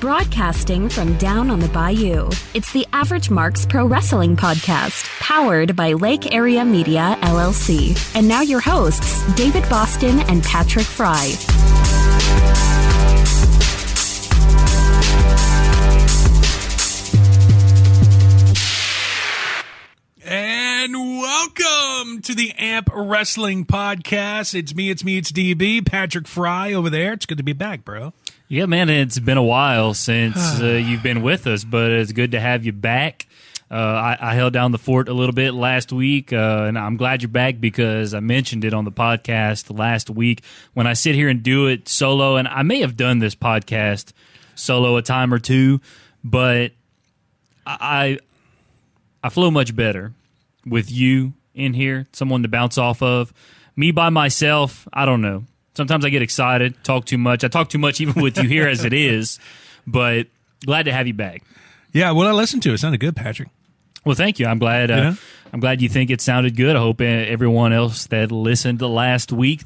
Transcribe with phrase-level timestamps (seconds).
[0.00, 5.92] Broadcasting from down on the bayou, it's the Average Marks Pro Wrestling Podcast, powered by
[5.92, 8.16] Lake Area Media, LLC.
[8.16, 11.34] And now your hosts, David Boston and Patrick Fry.
[20.24, 24.54] And welcome to the AMP Wrestling Podcast.
[24.54, 27.12] It's me, it's me, it's DB, Patrick Fry over there.
[27.12, 28.14] It's good to be back, bro.
[28.52, 32.32] Yeah, man, it's been a while since uh, you've been with us, but it's good
[32.32, 33.28] to have you back.
[33.70, 36.96] Uh, I, I, held down the fort a little bit last week, uh, and I'm
[36.96, 40.42] glad you're back because I mentioned it on the podcast last week.
[40.74, 44.12] When I sit here and do it solo, and I may have done this podcast
[44.56, 45.80] solo a time or two,
[46.24, 46.72] but
[47.64, 48.18] I
[49.22, 50.12] I flow much better
[50.66, 53.32] with you in here, someone to bounce off of.
[53.76, 55.44] Me by myself, I don't know.
[55.74, 57.44] Sometimes I get excited, talk too much.
[57.44, 59.38] I talk too much even with you here as it is,
[59.86, 60.26] but
[60.64, 61.42] glad to have you back.
[61.92, 63.48] Yeah, what I listened to, it sounded good, Patrick.
[64.04, 64.46] Well, thank you.
[64.46, 64.90] I'm glad.
[64.90, 65.14] Uh.
[65.52, 66.76] I'm glad you think it sounded good.
[66.76, 69.62] I hope everyone else that listened to last week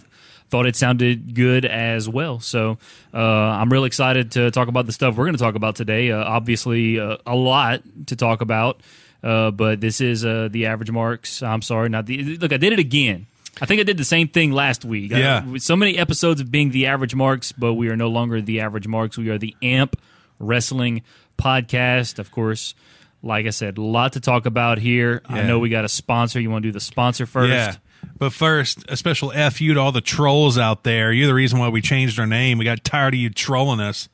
[0.48, 2.40] thought it sounded good as well.
[2.40, 2.78] So
[3.12, 6.10] uh, I'm real excited to talk about the stuff we're going to talk about today.
[6.10, 8.80] Uh, obviously, uh, a lot to talk about,
[9.22, 11.42] uh, but this is uh, the average marks.
[11.42, 12.52] I'm sorry, not the look.
[12.52, 13.26] I did it again.
[13.60, 15.12] I think I did the same thing last week.
[15.12, 15.44] Yeah.
[15.46, 18.60] I, so many episodes of being the average marks, but we are no longer the
[18.60, 19.16] average marks.
[19.16, 19.96] We are the AMP
[20.38, 21.02] Wrestling
[21.38, 22.18] Podcast.
[22.18, 22.74] Of course,
[23.22, 25.22] like I said, a lot to talk about here.
[25.30, 25.36] Yeah.
[25.36, 26.40] I know we got a sponsor.
[26.40, 27.50] You want to do the sponsor first?
[27.50, 27.74] Yeah.
[28.18, 31.12] But first, a special F you to all the trolls out there.
[31.12, 32.58] You're the reason why we changed our name.
[32.58, 34.08] We got tired of you trolling us.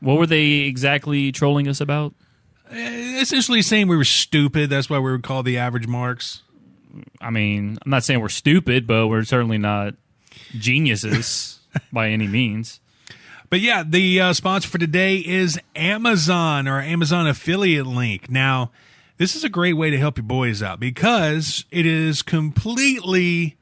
[0.00, 2.14] What were they exactly trolling us about?
[2.70, 4.70] Eh, essentially saying we were stupid.
[4.70, 6.42] That's why we were called the average marks.
[7.20, 9.94] I mean, I'm not saying we're stupid, but we're certainly not
[10.58, 11.60] geniuses
[11.92, 12.80] by any means.
[13.50, 18.30] But yeah, the uh, sponsor for today is Amazon or Amazon affiliate link.
[18.30, 18.70] Now,
[19.16, 23.56] this is a great way to help your boys out because it is completely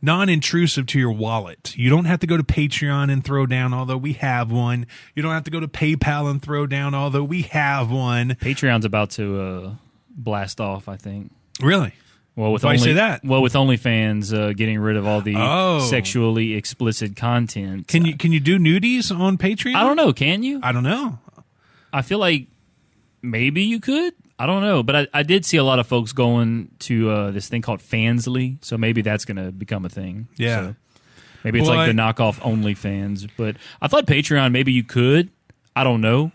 [0.00, 1.76] non intrusive to your wallet.
[1.76, 4.86] You don't have to go to Patreon and throw down, although we have one.
[5.14, 8.30] You don't have to go to PayPal and throw down, although we have one.
[8.40, 9.74] Patreon's about to uh,
[10.10, 11.32] blast off, I think.
[11.60, 11.92] Really?
[12.38, 13.24] Well, with Why only, say that?
[13.24, 15.80] Well, with OnlyFans uh, getting rid of all the Oh.
[15.90, 17.88] sexually explicit content.
[17.88, 19.74] Can you can you do nudies on Patreon?
[19.74, 20.12] I don't know.
[20.12, 20.60] Can you?
[20.62, 21.18] I don't know.
[21.92, 22.46] I feel like
[23.22, 24.14] maybe you could.
[24.38, 27.30] I don't know, but I, I did see a lot of folks going to uh,
[27.32, 30.28] this thing called Fansly, so maybe that's going to become a thing.
[30.36, 30.60] Yeah.
[30.60, 30.74] So
[31.42, 35.30] maybe it's Well, like I- the knockoff OnlyFans, but I thought Patreon maybe you could.
[35.74, 36.30] I don't know.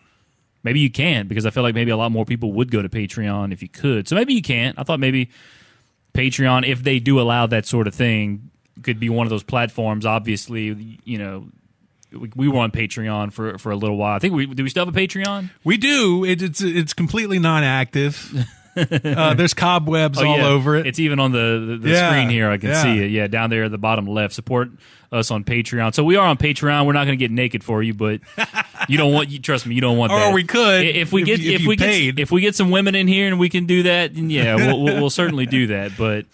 [0.64, 2.90] Maybe you can't because I feel like maybe a lot more people would go to
[2.90, 4.10] Patreon if you could.
[4.10, 4.78] So maybe you can't.
[4.78, 5.30] I thought maybe
[6.14, 8.52] Patreon, if they do allow that sort of thing,
[8.82, 10.06] could be one of those platforms.
[10.06, 11.48] Obviously, you know,
[12.12, 14.16] we, we were on Patreon for for a little while.
[14.16, 14.64] I think we do.
[14.64, 15.50] We still have a Patreon.
[15.64, 16.24] We do.
[16.24, 18.48] It, it's it's completely non-active.
[19.06, 20.48] uh, there's cobwebs Oh, all yeah.
[20.48, 20.88] over it.
[20.88, 22.50] It's even on the, the, the Yeah, screen here.
[22.50, 22.82] I can yeah.
[22.84, 23.12] see it.
[23.12, 24.34] Yeah, down there at the bottom left.
[24.34, 24.70] Support
[25.12, 25.94] us on Patreon.
[25.94, 26.86] So we are on Patreon.
[26.88, 28.22] We're not going to get naked for you, but
[28.90, 29.30] you don't want.
[29.30, 29.76] You trust me.
[29.76, 30.34] You don't want Or that.
[30.34, 32.16] we could, if we if get you- if if, we paid.
[32.16, 34.16] get if we get some women in here and we can do that.
[34.16, 35.92] Then yeah, we'll, we'll, we'll certainly do that.
[35.98, 36.26] But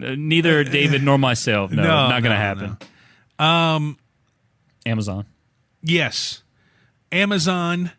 [0.00, 1.72] uh, neither David nor myself.
[1.72, 2.76] No, No, not going to no, happen.
[3.40, 3.98] um,
[4.86, 5.26] Amazon.
[5.82, 6.42] yes,
[7.10, 7.90] Amazon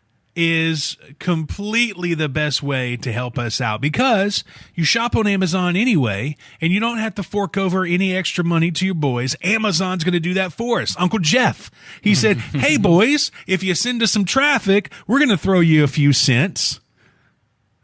[0.42, 4.42] is completely the best way to help us out because
[4.74, 8.70] you shop on Amazon anyway and you don't have to fork over any extra money
[8.70, 9.36] to your boys.
[9.44, 10.96] Amazon's going to do that for us.
[10.98, 11.70] Uncle Jeff,
[12.00, 15.84] he said, Hey boys, if you send us some traffic, we're going to throw you
[15.84, 16.80] a few cents.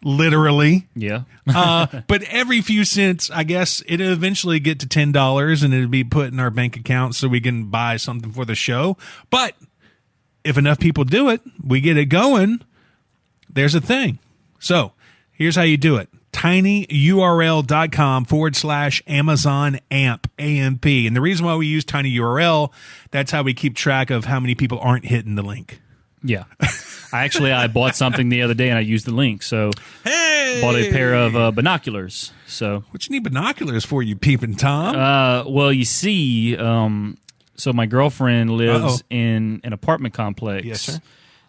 [0.02, 0.88] Literally.
[0.94, 1.24] Yeah.
[1.46, 5.88] uh, but every few cents, I guess it'll eventually get to ten dollars, and it'll
[5.88, 8.96] be put in our bank account so we can buy something for the show.
[9.30, 9.54] But
[10.46, 12.62] if enough people do it, we get it going.
[13.48, 14.18] There's a thing.
[14.58, 14.92] So
[15.32, 20.84] here's how you do it: tinyurl.com forward slash Amazon amp amp.
[20.84, 22.72] And the reason why we use tinyurl,
[23.10, 25.80] that's how we keep track of how many people aren't hitting the link.
[26.22, 26.44] Yeah.
[27.12, 29.42] I actually I bought something the other day and I used the link.
[29.42, 29.70] So
[30.02, 32.32] Hey, bought a pair of uh, binoculars.
[32.46, 34.96] So What you need binoculars for, you peeping tom?
[34.96, 37.16] Uh, well, you see, um,
[37.56, 39.06] so my girlfriend lives Uh-oh.
[39.10, 40.64] in an apartment complex.
[40.66, 41.00] Yes.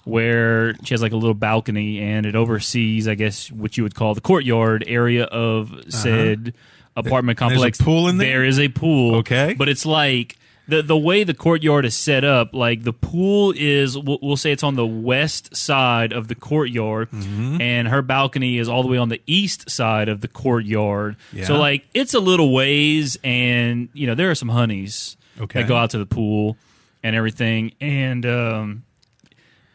[0.04, 3.94] Where she has like a little balcony and it oversees, I guess, what you would
[3.94, 6.54] call the courtyard area of said
[6.96, 7.50] apartment Uh-huh.
[7.50, 7.82] There's a complex.
[7.82, 8.30] pool in there?
[8.30, 9.16] There is a pool.
[9.18, 9.54] Okay.
[9.58, 10.38] But it's like
[10.70, 14.54] the the way the courtyard is set up, like the pool is, we'll, we'll say
[14.54, 17.60] it's on the west side of the courtyard, Mm-hmm.
[17.62, 21.18] and her balcony is all the way on the east side of the courtyard.
[21.34, 21.44] Yeah.
[21.46, 25.62] So like it's a little ways, and you know there are some honeys Okay.
[25.62, 26.58] that go out to the pool
[27.04, 28.84] and everything, and um,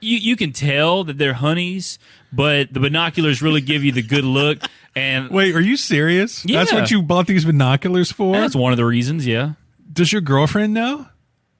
[0.00, 1.98] you you can tell that they're honeys,
[2.32, 4.58] but the binoculars really give you the good look.
[4.94, 6.42] And Wait, are you serious?
[6.42, 8.36] That's what you bought these binoculars for?
[8.36, 9.26] that's one of the reasons.
[9.26, 9.52] Yeah,
[9.92, 11.06] Does your girlfriend know?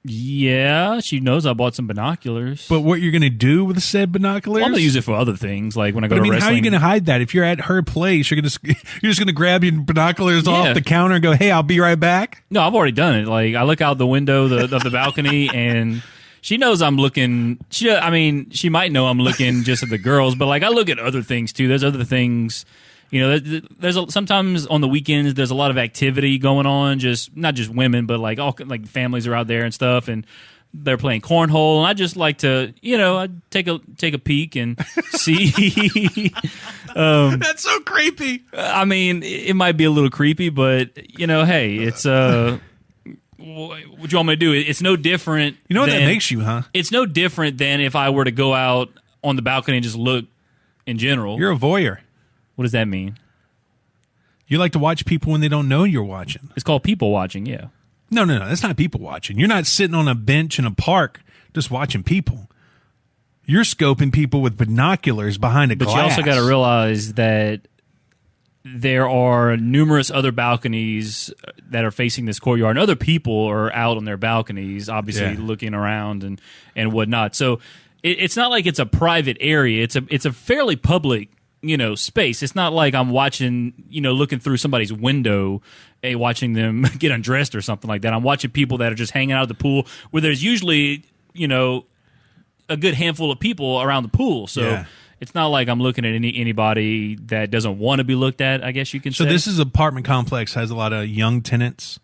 [0.05, 2.67] Yeah, she knows I bought some binoculars.
[2.67, 4.59] But what you're going to do with the said binoculars?
[4.59, 6.23] Well, I'm gonna use it for other things, like when I go But I to
[6.23, 6.43] mean, wrestling.
[6.47, 7.21] how are you going to hide that?
[7.21, 8.59] If you're at her place, you're going to
[9.01, 10.53] you're just going to grab your binoculars Yeah.
[10.53, 13.27] off the counter and go, "Hey, I'll be right back." No, I've already done it.
[13.27, 16.03] Like I look out the window the, of the balcony and
[16.41, 17.59] she knows I'm looking.
[17.69, 20.67] She, I mean, she might know I'm looking just at the girls, but like I
[20.67, 21.69] look at other things too.
[21.69, 22.65] There's other things.
[23.13, 26.97] You know, there's, a, sometimes on the weekends there's a lot of activity going on.
[26.97, 30.25] Just not just women, but like all like families are out there and stuff, and
[30.73, 31.77] they're playing cornhole.
[31.77, 36.33] And I just like to, you know, I take a take a peek and see.
[36.95, 38.45] That's so creepy.
[38.51, 42.57] I mean, it might be a little creepy, but you know, hey, it's uh,
[43.37, 44.53] wh- what you want me to do?
[44.53, 45.57] It's no different.
[45.67, 46.63] You know what than, that makes you, huh?
[46.73, 48.89] It's no different than if I were to go out
[49.23, 50.25] on the balcony and just look
[50.87, 51.37] in general.
[51.37, 51.99] You're a voyeur.
[52.55, 53.17] What does that mean?
[54.47, 56.49] You like to watch people when they don't know you're watching.
[56.55, 57.45] It's called people watching.
[57.45, 57.67] Yeah.
[58.11, 58.47] No, no, no.
[58.47, 59.39] That's not people watching.
[59.39, 61.21] You're not sitting on a bench in a park
[61.53, 62.49] just watching people.
[63.45, 65.95] You're scoping people with binoculars behind a But glass.
[65.97, 67.61] you also got to realize that
[68.63, 73.73] there are numerous other balconies uh, that are facing this courtyard, and other people are
[73.73, 75.35] out on their balconies, obviously Yeah.
[75.39, 76.39] looking around and
[76.75, 77.35] and whatnot.
[77.35, 77.59] So
[78.03, 81.27] it, it's not like it's a private area; it's a it's a fairly public
[81.63, 82.43] you know space.
[82.43, 85.61] It's not like I'm watching you know looking through somebody's window.
[86.03, 88.13] eh, watching them get undressed or something like that.
[88.13, 91.47] I'm watching people that are just hanging out at the pool where there's usually, you
[91.47, 91.85] know,
[92.69, 94.45] a good handful of people around the pool.
[94.47, 94.85] So Yeah.
[95.21, 98.63] it's not like I'm looking at any anybody that doesn't want to be looked at.
[98.63, 99.29] I guess you can So say.
[99.29, 101.99] this is apartment complex has a lot of young tenants.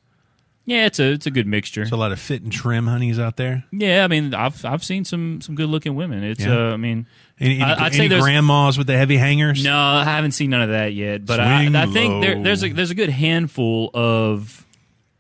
[0.70, 1.82] Yeah, it's a it's a good mixture.
[1.82, 3.64] There's a lot of fit and trim honeys out there.
[3.72, 6.24] yeah, I mean, I've I've seen some some good looking women.
[6.24, 6.70] It's Yeah.
[6.70, 7.08] uh, I mean,
[7.40, 9.64] Any, any, I- I'd say any there's- grandmas with the heavy hangers?
[9.64, 11.26] no, I haven't seen none of that yet.
[11.26, 12.44] But I, Swing I think there, low.
[12.44, 14.66] there's a there's a good handful of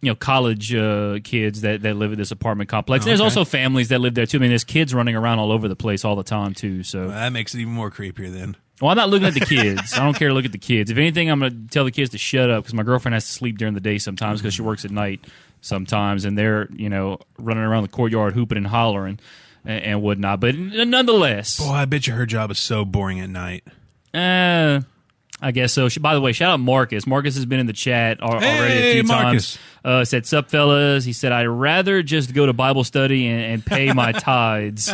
[0.02, 3.04] you know college uh, kids that, that live at this apartment complex.
[3.04, 3.26] There's okay.
[3.26, 4.38] also families that live there too.
[4.38, 6.84] I mean, there's kids running around all over the place all the time too.
[6.84, 8.56] So Well, that makes it even more creepier then.
[8.82, 9.94] Well, I'm not looking at the kids.
[9.98, 10.90] I don't care to look at the kids.
[10.90, 13.26] If anything, I'm going to tell the kids to shut up because my girlfriend has
[13.26, 15.26] to sleep during the day sometimes because she works at night
[15.62, 19.20] sometimes, and they're you know running around the courtyard hooping and hollering
[19.66, 20.40] and, and whatnot.
[20.40, 23.64] But nonetheless, Boy, I bet you her job is so boring at night.
[24.14, 24.82] uh,
[25.42, 25.88] I guess so.
[25.88, 27.08] She, by the way, shout out Marcus.
[27.08, 29.54] Marcus has been in the chat al- already a Hey, few Marcus.
[29.56, 29.60] times.
[29.90, 33.66] Uh, said, "Sup, fellas?" He said, "I'd rather just go to Bible study and, and
[33.66, 34.94] pay my tithes."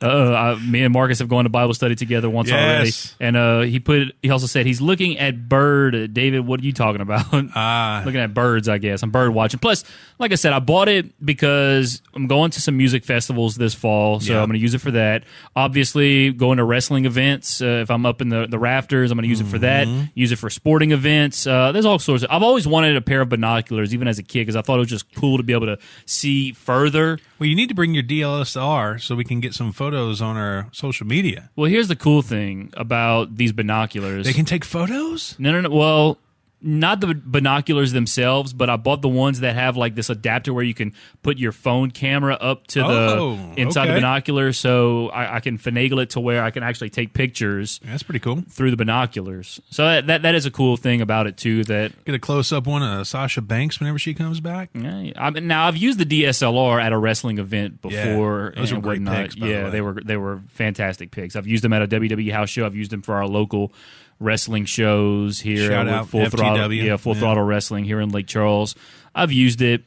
[0.00, 3.60] Uh, I, me and Marcus have gone to Bible study together once already, and uh,
[3.62, 4.14] he put.
[4.22, 5.96] He also said he's looking at bird.
[5.96, 7.26] Uh, David, what are you talking about?
[7.54, 8.02] Ah.
[8.04, 9.02] looking at birds, I guess.
[9.02, 9.58] I'm bird watching.
[9.58, 9.82] Plus,
[10.18, 14.20] like I said, I bought it because I'm going to some music festivals this fall,
[14.20, 14.40] so Yeah.
[14.40, 15.24] I'm going to use it for that.
[15.56, 17.60] Obviously, going to wrestling events.
[17.60, 19.86] Uh, if I'm up in the, the rafters, I'm going to use it for that.
[19.86, 20.04] Mm-hmm.
[20.14, 21.46] Use it for sporting events.
[21.46, 22.22] Uh, there's all sorts.
[22.22, 24.76] Of, I've always wanted a pair of binoculars, even as a kid, because I thought
[24.76, 27.18] it was just cool to be able to see further.
[27.38, 30.68] Well, you need to bring your DLSR so we can get some photos on our
[30.72, 31.50] social media.
[31.56, 34.26] Well, here's the cool thing about these binoculars.
[34.26, 35.34] They can take photos?
[35.38, 35.70] No, no, no.
[35.70, 36.18] Well,
[36.60, 40.64] not the binoculars themselves, but I bought the ones that have like this adapter where
[40.64, 45.36] you can put your phone camera up to Oh, the inside the binocular, so I,
[45.36, 48.42] I can finagle it to where I can actually take pictures That's pretty cool.
[48.50, 49.60] through the binoculars.
[49.70, 51.62] So that that, that is a cool thing about it too.
[51.64, 54.70] That Get a close up one of Sasha Banks whenever she comes back.
[54.74, 58.52] Yeah, I mean, now I've used the DSLR at a wrestling event before.
[58.54, 59.16] Yeah, those were great whatnot.
[59.16, 59.70] pics, by the yeah, way.
[59.70, 61.36] they were they were fantastic pics.
[61.36, 62.66] I've used them at a WWE house show.
[62.66, 63.72] I've used them for our local
[64.20, 65.68] wrestling shows here.
[65.70, 67.20] Shout out Full Throttle, yeah, Full Yeah.
[67.20, 68.74] Throttle Wrestling here in Lake Charles.
[69.14, 69.84] I've used it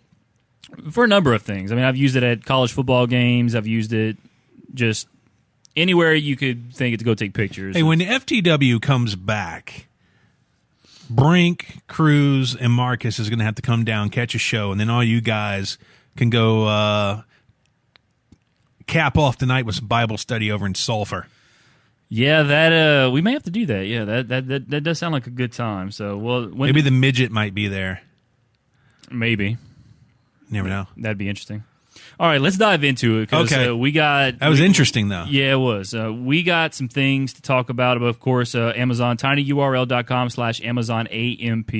[0.92, 1.72] for a number of things.
[1.72, 3.56] I mean, I've used it at college football games.
[3.56, 4.18] I've used it
[4.74, 5.08] just
[5.76, 7.76] anywhere you could think it to go take pictures.
[7.76, 9.88] Hey, when the FTW comes back,
[11.10, 14.80] Brink, Cruz, and Marcus is going to have to come down, catch a show, and
[14.80, 15.78] then all you guys
[16.16, 17.22] can go uh,
[18.88, 21.28] cap off the night with some Bible study over in Sulphur.
[22.13, 22.74] Yeah, that
[23.08, 23.88] uh, we may have to do that.
[23.88, 25.91] Yeah, that that that, that does sound like a good time.
[25.91, 28.01] So, well, when, Maybe the midget might be there.
[29.10, 29.58] maybe
[30.50, 30.88] Never know.
[30.98, 31.63] that'd be interesting.
[32.20, 33.70] All right, let's dive into it Okay.
[33.70, 35.25] uh, we got That was we- interesting, though.
[35.30, 35.94] Yeah, it was.
[35.96, 37.98] Uh, we got some things to talk about.
[38.00, 41.72] But of course, uh, Amazon, tinyurl.com slash Amazon AMP.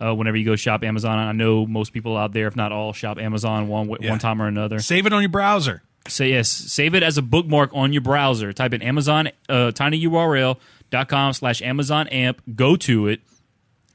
[0.00, 2.92] Uh, whenever you go shop Amazon, I know most people out there, if not all,
[2.92, 4.10] shop Amazon one Yeah.
[4.10, 4.78] one time or another.
[4.78, 5.82] Save it on your browser.
[6.08, 8.52] So yes, save it as a bookmark on your browser.
[8.52, 12.42] Type in Amazon uh, tinyurl.com slash Amazon AMP.
[12.54, 13.20] Go to it.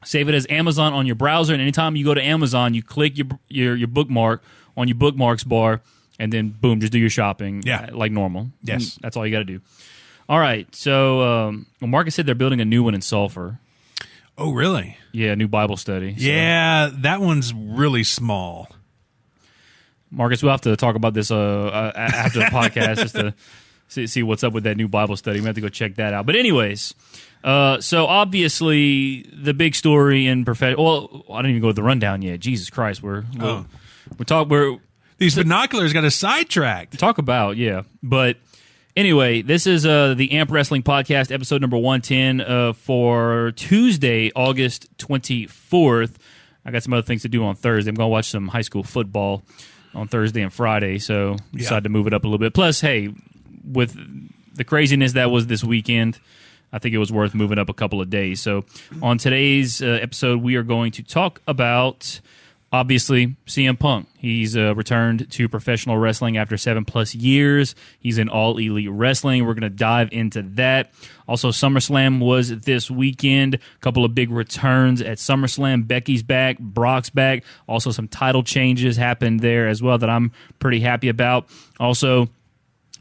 [0.03, 3.17] Save it as Amazon on your browser, and anytime you go to Amazon, you click
[3.17, 4.43] your your, your bookmark
[4.75, 5.81] on your bookmarks bar,
[6.17, 7.61] and then boom, just do your shopping.
[7.65, 7.89] Yeah.
[7.91, 8.49] uh, like normal.
[8.63, 8.95] Yes.
[8.95, 9.61] And that's all you got to do.
[10.27, 13.59] All right, so um, well, Marcus said they're building a new one in Sulphur.
[14.37, 14.97] Oh, really?
[15.11, 16.15] Yeah, new Bible study.
[16.15, 18.69] So, Yeah, that one's really small.
[20.11, 23.33] Marcus, we'll have to talk about this uh, uh, after the podcast just to
[23.87, 25.39] see, see what's up with that new Bible study.
[25.39, 26.25] We have to go check that out.
[26.25, 26.93] But anyways,
[27.43, 30.81] uh, so obviously the big story in profession.
[30.83, 32.39] Well, I didn't even go with the rundown yet.
[32.41, 33.65] Jesus Christ, we're we're, Oh.
[34.17, 34.77] we're talk we're
[35.17, 36.99] These binoculars got us sidetracked.
[36.99, 37.83] talk about yeah.
[38.03, 38.37] But
[38.97, 44.31] anyway, this is uh, the Amp Wrestling Podcast, episode number one ten uh, for Tuesday,
[44.35, 46.19] August twenty fourth.
[46.65, 47.89] I got some other things to do on Thursday.
[47.89, 49.41] I'm going to watch some high school football
[49.93, 52.53] on Thursday and Friday, so decided to move it up a little bit.
[52.53, 53.13] Plus, hey,
[53.63, 53.97] with
[54.55, 56.19] the craziness that was this weekend,
[56.73, 58.41] I think it was worth moving up a couple of days.
[58.41, 58.65] So,
[59.01, 62.21] on today's uh, episode, we are going to talk about
[62.71, 64.07] obviously CM Punk.
[64.17, 67.75] He's uh, returned to professional wrestling after seven plus years.
[67.99, 69.45] He's in all elite wrestling.
[69.45, 70.91] We're going to dive into that.
[71.27, 73.55] Also, SummerSlam was this weekend.
[73.55, 75.87] A couple of big returns at SummerSlam.
[75.87, 77.43] Becky's back, Brock's back.
[77.67, 81.47] Also, some title changes happened there as well that I'm pretty happy about.
[81.79, 82.29] Also,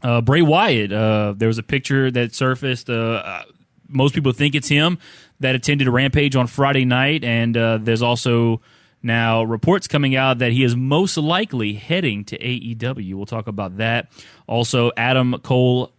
[0.03, 0.91] uh, Bray Wyatt.
[0.91, 2.89] Uh, there was a picture that surfaced.
[2.89, 3.43] Uh, uh,
[3.87, 4.97] most people think it's him
[5.39, 8.61] that attended Rampage on Friday night, and uh, there's also
[9.03, 13.13] now reports coming out that he is most likely heading to AEW.
[13.15, 14.09] We'll talk about that.
[14.47, 15.91] Also, Adam Cole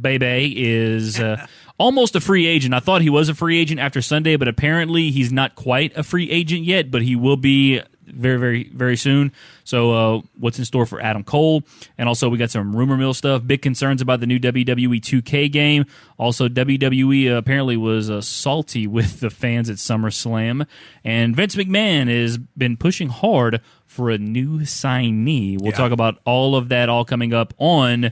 [0.00, 1.46] Bebe is uh,
[1.78, 2.74] almost a free agent.
[2.74, 6.02] I thought he was a free agent after Sunday, but apparently he's not quite a
[6.02, 9.32] free agent yet, but he will be very, very, very soon.
[9.64, 11.62] So, uh, what's in store for Adam Cole?
[11.98, 13.46] And also, we got some rumor mill stuff.
[13.46, 15.84] Big concerns about the new WWE 2K game.
[16.18, 20.66] Also, WWE uh, apparently was uh, salty with the fans at SummerSlam.
[21.04, 25.58] And Vince McMahon has been pushing hard for a new signee.
[25.60, 25.76] We'll Yeah.
[25.76, 28.10] talk about all of that all coming up on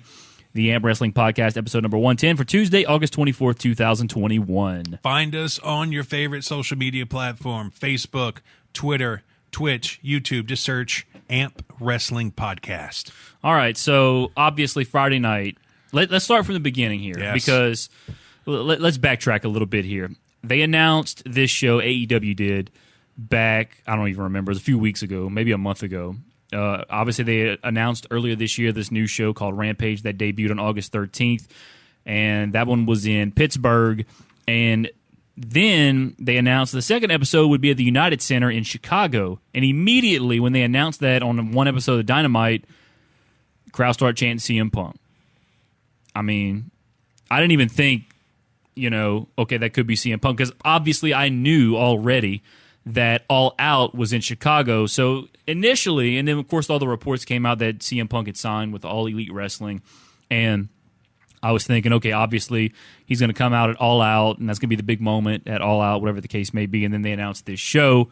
[0.53, 4.99] the Amp Wrestling Podcast, episode number 110 for Tuesday, August 24th, 2021.
[5.03, 8.39] Find us on your favorite social media platform Facebook,
[8.73, 10.47] Twitter, Twitch, YouTube.
[10.47, 13.11] Just search Amp Wrestling Podcast.
[13.43, 15.57] All right, so obviously Friday night.
[15.93, 17.35] Let, let's start from the beginning here Yes.
[17.35, 17.89] because
[18.47, 20.11] let, let's backtrack a little bit here.
[20.45, 22.71] They announced this show AEW did
[23.19, 23.83] back.
[23.87, 24.51] I don't even remember.
[24.51, 26.17] It was a few weeks ago, maybe a month ago.
[26.53, 30.59] Uh, obviously, they announced earlier this year this new show called Rampage that debuted on
[30.59, 31.47] August 13th,
[32.07, 34.07] and that one was in Pittsburgh.
[34.49, 34.91] And
[35.43, 39.41] then they announced the second episode would be at the United Center in Chicago.
[39.55, 42.67] And immediately, when they announced that on one episode of Dynamite,
[43.73, 44.97] crowd started chanting CM Punk.
[46.15, 46.71] I mean,
[47.31, 48.15] I didn't even think,
[48.75, 52.43] you know, okay, that could be CM Punk because obviously I knew already
[52.85, 54.85] that All Out was in Chicago.
[54.85, 58.37] So initially, and then of course all the reports came out that CM Punk had
[58.37, 59.81] signed with All Elite Wrestling,
[60.31, 60.69] and
[61.43, 62.73] I was thinking, okay, obviously
[63.07, 65.01] he's going to come out at All Out, and that's going to be the big
[65.01, 66.85] moment at All Out, whatever the case may be.
[66.85, 68.11] And then they announced this show.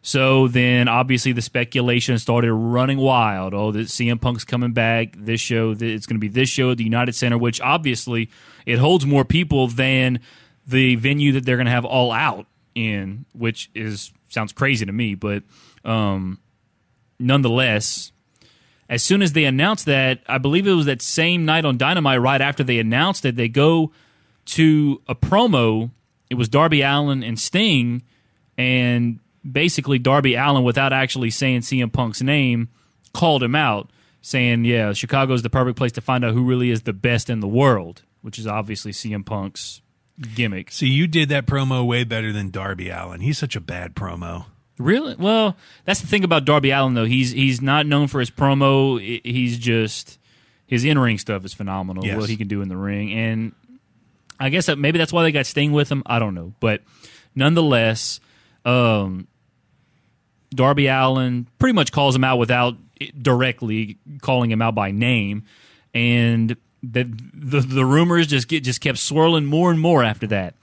[0.00, 3.54] So then, obviously, the speculation started running wild.
[3.54, 5.14] Oh, that CM Punk's coming back.
[5.16, 8.30] This show, it's going to be this show at the United Center, which obviously
[8.66, 10.20] it holds more people than
[10.66, 14.92] the venue that they're going to have All Out in, which is sounds crazy to
[14.92, 15.42] me, but
[15.84, 16.38] um,
[17.18, 18.11] nonetheless,
[18.92, 22.20] as soon as they announced that, I believe it was that same night on Dynamite,
[22.20, 23.90] right after they announced it, they go
[24.44, 25.90] to a promo.
[26.28, 28.02] It was Darby Allin and Sting,
[28.58, 29.18] and
[29.50, 32.68] basically Darby Allin, without actually saying CM Punk's name,
[33.14, 33.88] called him out,
[34.20, 37.40] saying, "Yeah, Chicago's the perfect place to find out who really is the best in
[37.40, 39.80] the world," which is obviously CM Punk's
[40.34, 40.70] gimmick.
[40.70, 43.22] See, you did that promo way better than Darby Allin.
[43.22, 44.44] He's such a bad promo.
[44.78, 45.14] Really?
[45.16, 47.04] Well, that's the thing about Darby Allin, though.
[47.04, 48.98] He's he's not known for his promo.
[49.24, 50.18] He's just
[50.66, 52.04] his in ring stuff is phenomenal.
[52.04, 52.18] Yes.
[52.18, 53.52] What he can do in the ring, and
[54.40, 56.02] I guess that maybe that's why they got Sting with him.
[56.06, 56.82] I don't know, but
[57.34, 58.20] nonetheless,
[58.64, 59.28] um,
[60.50, 62.76] Darby Allin pretty much calls him out without
[63.20, 65.44] directly calling him out by name,
[65.92, 70.54] and the the, the rumors just get just kept swirling more and more after that.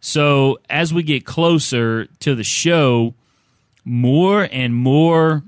[0.00, 3.14] So as we get closer to the show,
[3.84, 5.42] more and more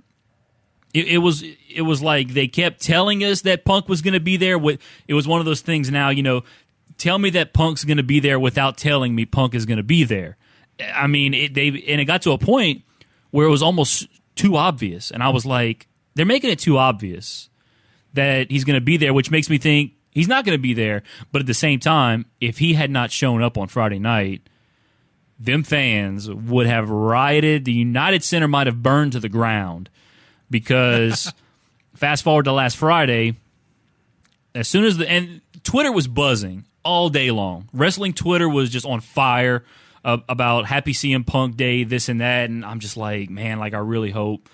[0.95, 4.21] it, it was it was like they kept telling us that Punk was going to
[4.21, 4.57] be there.
[4.57, 5.91] With it was one of those things.
[5.91, 6.45] Now you know,
[6.97, 9.83] tell me that Punk's going to be there without telling me Punk is going to
[9.83, 10.37] be there.
[10.95, 12.83] I mean, it, they and it got to a point
[13.33, 17.51] where it was almost too obvious, and I was like, they're making it too obvious
[18.15, 20.75] that he's going to be there, which makes me think he's not going to be
[20.75, 21.03] there.
[21.33, 24.49] But at the same time, if he had not shown up on Friday night,
[25.45, 27.65] them fans would have rioted.
[27.65, 29.91] The United Center might have burned to the ground
[30.51, 31.33] because
[31.95, 33.37] fast forward to last Friday.
[34.55, 37.69] As soon as the and Twitter was buzzing all day long.
[37.73, 39.65] Wrestling Twitter was just on fire
[40.05, 43.75] uh, about Happy CM Punk Day, this and that, and I'm just like, man, like
[43.75, 44.49] I really hope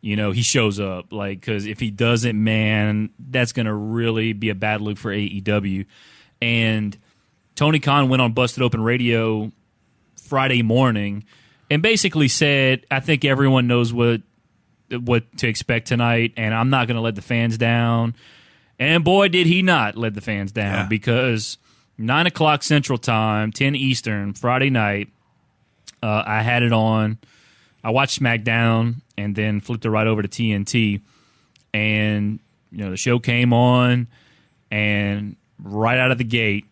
[0.00, 4.50] you know he shows up, like because if he doesn't, man, that's gonna really be
[4.50, 5.86] a bad look for AEW.
[6.42, 6.96] And
[7.54, 9.52] Tony Khan went on Busted Open Radio
[10.28, 11.24] Friday morning
[11.70, 14.22] and basically said, I think everyone knows what
[14.90, 18.14] what to expect tonight, and I'm not going to let the fans down.
[18.78, 20.86] And boy, did he not let the fans down Yeah.
[20.86, 21.58] because
[21.98, 25.08] nine o'clock Central Time, ten Eastern, Friday night.
[26.02, 27.18] Uh, I had it on.
[27.82, 31.00] I watched SmackDown and then flipped it right over to TNT,
[31.74, 32.38] and
[32.70, 34.06] you know the show came on,
[34.70, 36.64] and right out of the gate,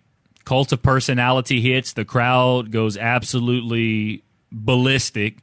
[0.47, 1.93] cult of personality hits.
[1.93, 5.41] The crowd goes absolutely ballistic,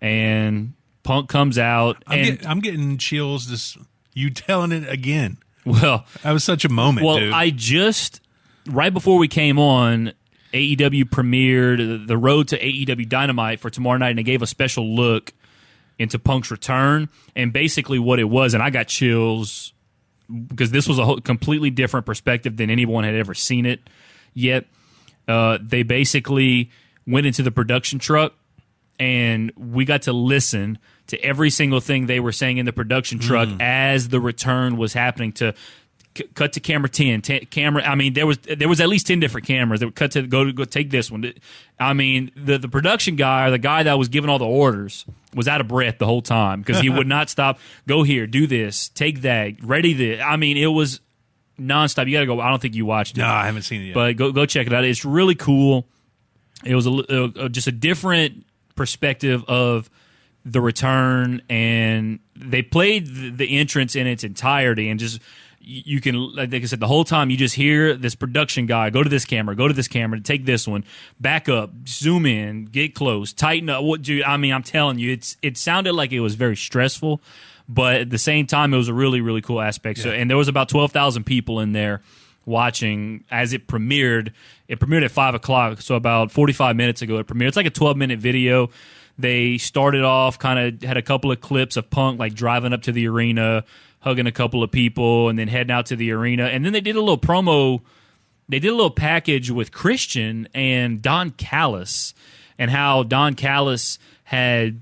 [0.00, 0.72] and
[1.02, 3.48] Punk comes out, I'm, and get, I'm getting chills.
[3.48, 3.76] This
[4.14, 5.36] you telling it again.
[5.66, 7.34] well, That was such a moment, well, dude.
[7.34, 8.22] I just
[8.66, 10.12] right before we came on,
[10.54, 14.94] AEW premiered the Road to AEW Dynamite for tomorrow night, and they gave a special
[14.94, 15.32] look
[15.98, 18.54] into Punk's return and basically what it was.
[18.54, 19.74] And I got chills
[20.46, 23.80] because this was a whole, completely different perspective than anyone had ever seen it
[24.34, 24.66] yet.
[25.28, 26.70] Uh, they basically
[27.06, 28.34] went into the production truck
[28.98, 33.18] and we got to listen to every single thing they were saying in the production
[33.18, 35.54] truck as the return was happening to
[36.16, 39.06] c- cut to camera 10 t- camera i mean there was there was at least
[39.06, 41.32] 10 different cameras that would cut to go to go take this one
[41.80, 45.04] i mean the the production guy or the guy that was giving all the orders
[45.34, 47.58] was out of breath the whole time because he would not stop
[47.88, 51.00] go here do this take that ready this i mean it was
[51.60, 53.84] nonstop you gotta go i don't think you watched it no, I haven't seen it
[53.86, 53.94] yet.
[53.94, 54.84] but go go check it out.
[54.84, 55.86] It's really cool.
[56.64, 58.44] It was a, li- uh, just a different
[58.76, 59.88] perspective of
[60.44, 65.20] the return, and they played the, the entrance in its entirety, and just
[65.60, 68.90] you you can like I said the whole time you just hear this production guy
[68.90, 70.84] go to this camera, go to this camera, take this one,
[71.20, 73.82] back up, zoom in, get close, tighten up.
[73.84, 74.22] What dude?
[74.22, 77.20] I mean, I'm telling you, it's it sounded like it was very stressful,
[77.72, 80.00] but at the same time, it was a really really cool aspect.
[80.00, 82.02] So, and there was about twelve thousand people in there
[82.44, 84.32] watching as it premiered.
[84.66, 87.48] It premiered at five o'clock, so about forty five minutes ago it premiered.
[87.48, 88.70] It's like a twelve minute video.
[89.18, 92.82] They started off kind of had a couple of clips of Punk like driving up
[92.82, 93.64] to the arena,
[94.00, 96.46] hugging a couple of people, and then heading out to the arena.
[96.46, 97.82] And then they did a little promo.
[98.48, 102.14] They did a little package with Christian and Don Callis,
[102.58, 104.80] and how Don Callis had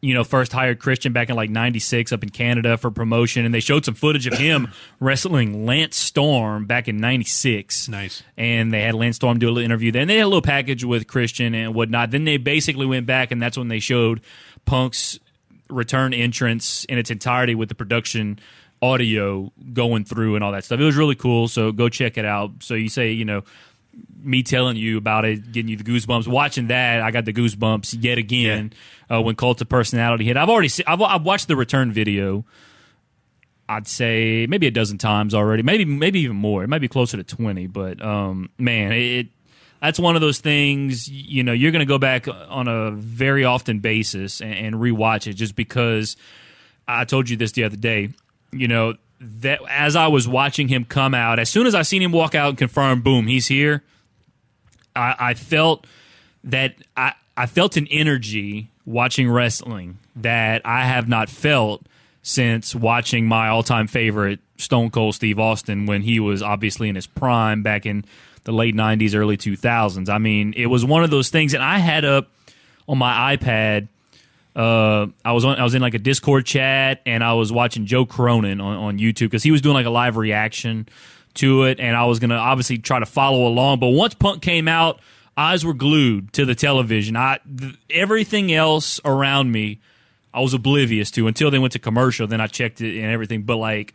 [0.00, 3.44] you know, first hired Christian back in like 96 up in Canada for promotion.
[3.44, 7.88] And they showed some footage of him wrestling Lance Storm back in 96.
[7.88, 8.22] Nice.
[8.36, 9.92] And they had Lance Storm do a little interview.
[9.92, 12.10] Then they had a little package with Christian and whatnot.
[12.10, 14.22] Then they basically went back, and that's when they showed
[14.64, 15.18] Punk's
[15.68, 18.38] return entrance in its entirety with the production
[18.82, 20.80] audio going through and all that stuff.
[20.80, 21.48] It was really cool.
[21.48, 22.50] So go check it out.
[22.60, 23.44] So you say, you know,
[24.22, 26.28] me telling you about it, getting you the goosebumps.
[26.28, 28.72] Watching that, I got the goosebumps yet again
[29.10, 30.36] uh, when Cult of Personality hit.
[30.36, 32.44] I've already seen, I've, I've watched the return video.
[33.68, 36.64] I'd say maybe a dozen times already, maybe maybe even more.
[36.64, 39.26] It might be closer to twenty, but um, man, it, it
[39.80, 41.08] that's one of those things.
[41.08, 45.28] You know, you're going to go back on a very often basis and, and rewatch
[45.28, 46.16] it, just because
[46.88, 48.10] I told you this the other day.
[48.52, 52.02] You know that as I was watching him come out, as soon as I seen
[52.02, 53.82] him walk out and confirm, boom, he's here.
[54.96, 55.86] I, I felt
[56.44, 61.82] that I, I felt an energy watching wrestling that I have not felt
[62.22, 66.94] since watching my all time favorite Stone Cold Steve Austin when he was obviously in
[66.94, 68.04] his prime back in
[68.44, 70.08] the late 90s, early 2000s.
[70.08, 72.28] I mean, it was one of those things, and I had up
[72.88, 73.88] on my iPad.
[74.54, 75.58] Uh, I was on.
[75.58, 78.98] I was in like a Discord chat, and I was watching Joe Cronin on, on
[78.98, 80.88] YouTube because he was doing like a live reaction
[81.34, 83.78] to it, and I was gonna obviously try to follow along.
[83.78, 85.00] But once Punk came out,
[85.36, 87.16] eyes were glued to the television.
[87.16, 89.78] I th- everything else around me,
[90.34, 92.26] I was oblivious to until they went to commercial.
[92.26, 93.42] Then I checked it and everything.
[93.42, 93.94] But like,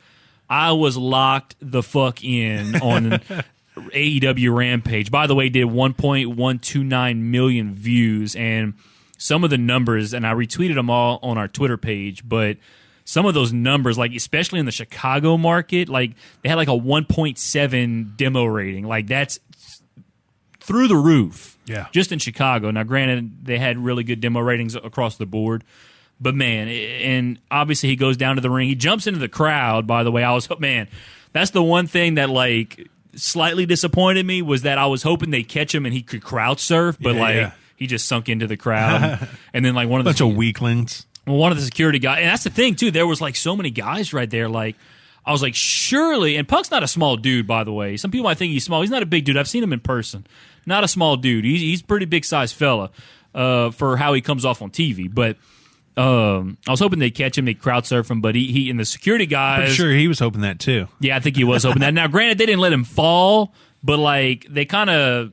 [0.49, 3.03] I was locked the fuck in on
[3.75, 5.11] AEW Rampage.
[5.11, 8.73] By the way, did 1.129 million views and
[9.17, 12.57] some of the numbers, and I retweeted them all on our Twitter page, but
[13.05, 16.71] some of those numbers, like especially in the Chicago market, like they had like a
[16.71, 18.85] 1.7 demo rating.
[18.87, 19.39] Like that's
[20.59, 21.57] through the roof.
[21.65, 21.87] Yeah.
[21.91, 22.71] Just in Chicago.
[22.71, 25.63] Now, granted, they had really good demo ratings across the board.
[26.19, 28.67] But man, and obviously he goes down to the ring.
[28.67, 29.85] He jumps into the crowd.
[29.85, 30.87] By the way, I was man,
[31.33, 35.47] that's the one thing that like slightly disappointed me was that I was hoping they'd
[35.47, 37.51] catch him and he could crowd surf, but Yeah, like yeah.
[37.75, 39.27] He just sunk into the crowd.
[39.53, 41.05] and then like one of the bunch of weaklings.
[41.25, 42.91] well, one of the security guys, and that's the thing too.
[42.91, 44.49] There was like so many guys right there.
[44.49, 44.75] Like
[45.25, 46.35] I was like, surely.
[46.37, 47.97] And Punk's not a small dude, by the way.
[47.97, 48.81] Some people might think he's small.
[48.81, 49.37] He's not a big dude.
[49.37, 50.27] I've seen him in person.
[50.65, 51.45] Not a small dude.
[51.45, 52.91] He's he's pretty big sized fella
[53.33, 55.13] uh, for how he comes off on TV.
[55.13, 55.37] But
[55.97, 58.21] um, I was hoping they'd catch him, they'd crowd surf him.
[58.21, 60.87] But he, he and the security guys, sure he was hoping that too.
[60.99, 61.93] yeah, I think he was hoping that.
[61.93, 65.31] Now, granted, they didn't let him fall, but like they kind of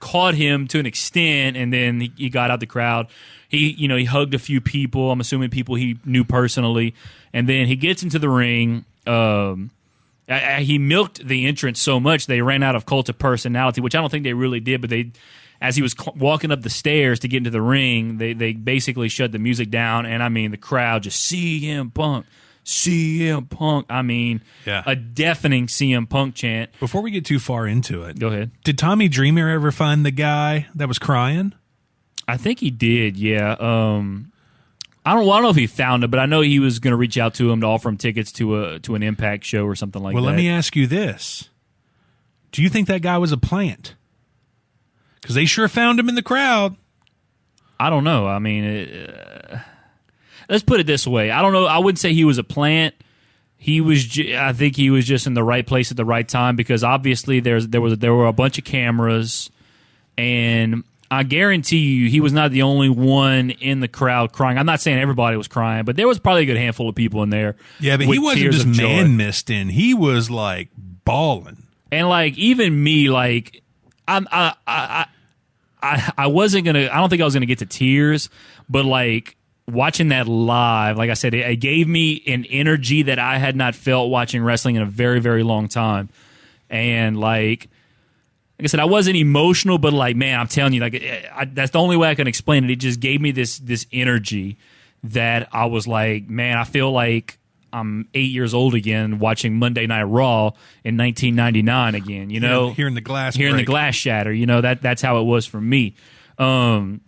[0.00, 3.08] caught him to an extent, and then he, he got out the crowd.
[3.48, 5.10] He, you know, he hugged a few people.
[5.10, 6.94] I'm assuming people he knew personally,
[7.32, 8.84] and then he gets into the ring.
[9.06, 9.70] Um,
[10.28, 13.80] I, I, he milked the entrance so much they ran out of cult of personality,
[13.80, 14.80] which I don't think they really did.
[14.80, 15.10] But they,
[15.60, 18.52] as he was cl- walking up the stairs to get into the ring, they they
[18.52, 22.26] basically shut the music down, and I mean the crowd just see him Punk,
[22.64, 23.86] CM Punk.
[23.90, 24.82] I mean, Yeah.
[24.86, 26.70] a deafening CM Punk chant.
[26.80, 28.50] Before we get too far into it, Go ahead.
[28.64, 31.52] did Tommy Dreamer ever find the guy that was crying?
[32.28, 33.16] I think he did.
[33.16, 33.52] Yeah.
[33.58, 34.30] Um,
[35.04, 35.22] I don't.
[35.26, 36.96] Well, I don't know if he found him, but I know he was going to
[36.96, 39.74] reach out to him to offer him tickets to a to an Impact show or
[39.74, 40.30] something like Well, that.
[40.30, 41.48] let me ask you this:
[42.52, 43.96] Do you think that guy was a plant?
[45.20, 46.76] Because they sure found him in the crowd.
[47.80, 48.28] I don't know.
[48.28, 49.58] I mean, uh,
[50.52, 51.30] let's put it this way.
[51.30, 51.64] I don't know.
[51.64, 52.94] I wouldn't say he was a plant.
[53.56, 54.04] He was.
[54.04, 56.84] Ju- I think he was just in the right place at the right time because
[56.84, 59.50] obviously there's there was there were a bunch of cameras,
[60.18, 64.58] and I guarantee you he was not the only one in the crowd crying.
[64.58, 67.22] I'm not saying everybody was crying, but there was probably a good handful of people
[67.22, 67.56] in there.
[67.80, 69.68] Yeah, but he wasn't just man misting.
[69.68, 70.68] He was like
[71.04, 71.62] bawling.
[71.90, 73.62] and like even me, like
[74.06, 75.06] I'm I I
[75.82, 76.88] I, I wasn't gonna.
[76.92, 78.28] I don't think I was gonna get to tears,
[78.68, 79.36] but like
[79.72, 83.56] watching that live, like I said, it, it gave me an energy that I had
[83.56, 86.08] not felt watching wrestling in a very very long time,
[86.70, 87.68] and like.
[88.58, 91.44] Like I said, I wasn't emotional, but like, man, I'm telling you, like, I, I,
[91.46, 92.70] that's the only way I can explain it.
[92.70, 94.56] It just gave me this this energy
[95.04, 97.38] that I was like, man, I feel like
[97.72, 100.52] I'm eight years old again, watching Monday Night Raw
[100.84, 102.30] in 1999 again.
[102.30, 104.32] You know, hearing the glass hearing the glass shatter.
[104.32, 105.94] You know that that's how it was for me.
[106.38, 107.00] Um,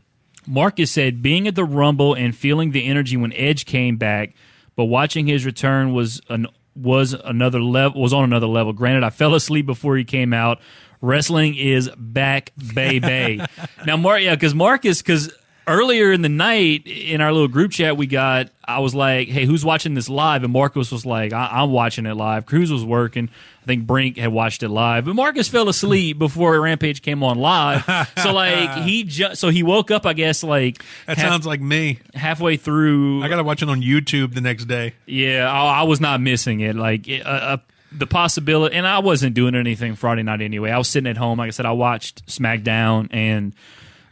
[0.47, 4.35] Marcus said, being at the Rumble and feeling the energy when Edge came back,
[4.77, 8.73] but watching his return was an was another level was on another level.
[8.73, 10.61] Granted, I fell asleep before he came out.
[11.01, 13.41] Wrestling is back, baby.
[13.87, 15.33] now, Mark, yeah, because Marcus, because
[15.67, 19.45] earlier in the night in our little group chat we got, I was like, "Hey,
[19.47, 22.85] who's watching this live?" And Marcus was like, I- "I'm watching it live." Cruz was
[22.85, 23.29] working.
[23.63, 27.39] I think Brink had watched it live, but Marcus fell asleep before Rampage came on
[27.39, 27.85] live.
[28.23, 31.61] so like he ju- so he woke up, I guess, like That half- sounds like
[31.61, 31.99] me.
[32.15, 33.23] halfway through.
[33.23, 34.93] I got to watch it on YouTube the next day.
[35.07, 36.77] Yeah, I, I was not missing it.
[36.77, 37.57] Like uh, uh,
[37.91, 40.71] the possibility, and I wasn't doing anything Friday night anyway.
[40.71, 41.39] I was sitting at home.
[41.39, 43.55] Like I said, I watched SmackDown, and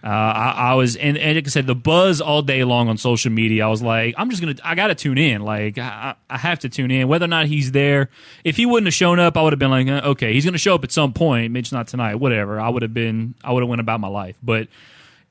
[0.05, 2.99] uh, I, I was, and, and like I said, the buzz all day long on
[2.99, 3.65] social media.
[3.65, 5.43] I was like, I'm just gonna, I got to tune in.
[5.43, 8.11] Like I, I have to tune in, whether or not he's there.
[8.43, 10.59] If he wouldn't have shown up, I would have been like, uh, okay, he's gonna
[10.59, 11.53] show up at some point.
[11.53, 12.17] Maybe it's not tonight.
[12.17, 12.59] Whatever.
[12.59, 14.37] I would have been, I would have went about my life.
[14.43, 14.67] But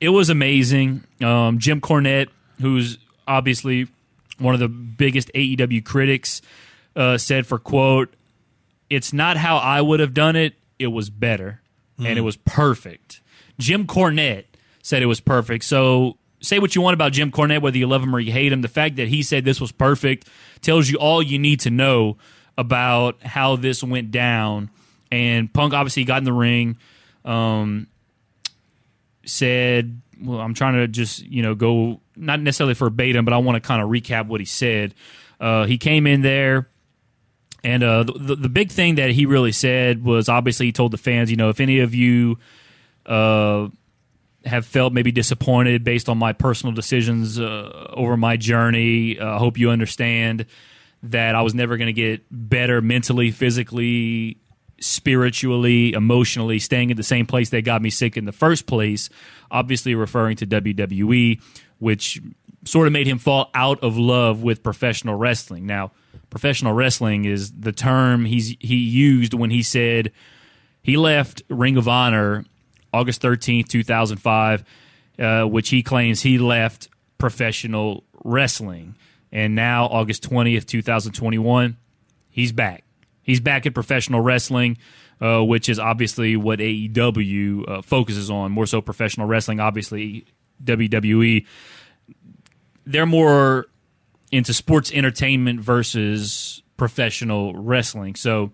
[0.00, 1.04] it was amazing.
[1.20, 2.96] Um, Jim Cornette, who's
[3.28, 3.88] obviously
[4.38, 6.40] one of the biggest AEW critics,
[6.96, 8.14] uh, said for quote,
[8.88, 10.54] "It's not how I would have done it.
[10.78, 11.60] It was better,
[11.98, 13.20] and it was perfect."
[13.58, 14.44] Jim Cornette
[14.82, 15.64] said it was perfect.
[15.64, 18.52] So say what you want about Jim Cornette, whether you love him or you hate
[18.52, 18.60] him.
[18.60, 20.28] The fact that he said this was perfect
[20.60, 22.18] tells you all you need to know
[22.58, 24.70] about how this went down.
[25.10, 26.76] And Punk obviously got in the ring.
[27.24, 27.86] Um,
[29.24, 33.56] said, well, I'm trying to just, you know, go not necessarily verbatim, but I want
[33.56, 34.94] to kind of recap what he said.
[35.40, 36.68] Uh, he came in there,
[37.64, 40.98] and uh, the, the big thing that he really said was obviously he told the
[40.98, 42.38] fans, you know, if any of you
[43.06, 43.68] uh,
[44.44, 49.38] have felt maybe disappointed based on my personal decisions uh, over my journey, uh, I
[49.38, 50.46] hope you understand
[51.04, 54.38] that I was never going to get better mentally, physically,
[54.80, 59.10] spiritually, emotionally, staying in the same place that got me sick in the first place.
[59.50, 61.40] Obviously, referring to WWE,
[61.78, 62.20] which
[62.64, 65.66] sort of made him fall out of love with professional wrestling.
[65.66, 65.90] Now,
[66.30, 70.12] professional wrestling is the term he's he used when he said
[70.82, 72.44] he left Ring of Honor
[72.92, 74.64] August 13th, 2005,
[75.18, 78.96] uh, which he claims he left professional wrestling.
[79.30, 81.76] And now, August 20th, 2021,
[82.28, 82.84] he's back.
[83.22, 84.76] He's back in professional wrestling,
[85.20, 89.60] uh, which is obviously what AEW uh, focuses on, more so professional wrestling.
[89.60, 90.26] Obviously,
[90.64, 91.46] WWE,
[92.84, 93.66] they're more
[94.30, 98.14] into sports entertainment versus professional wrestling.
[98.16, 98.52] So,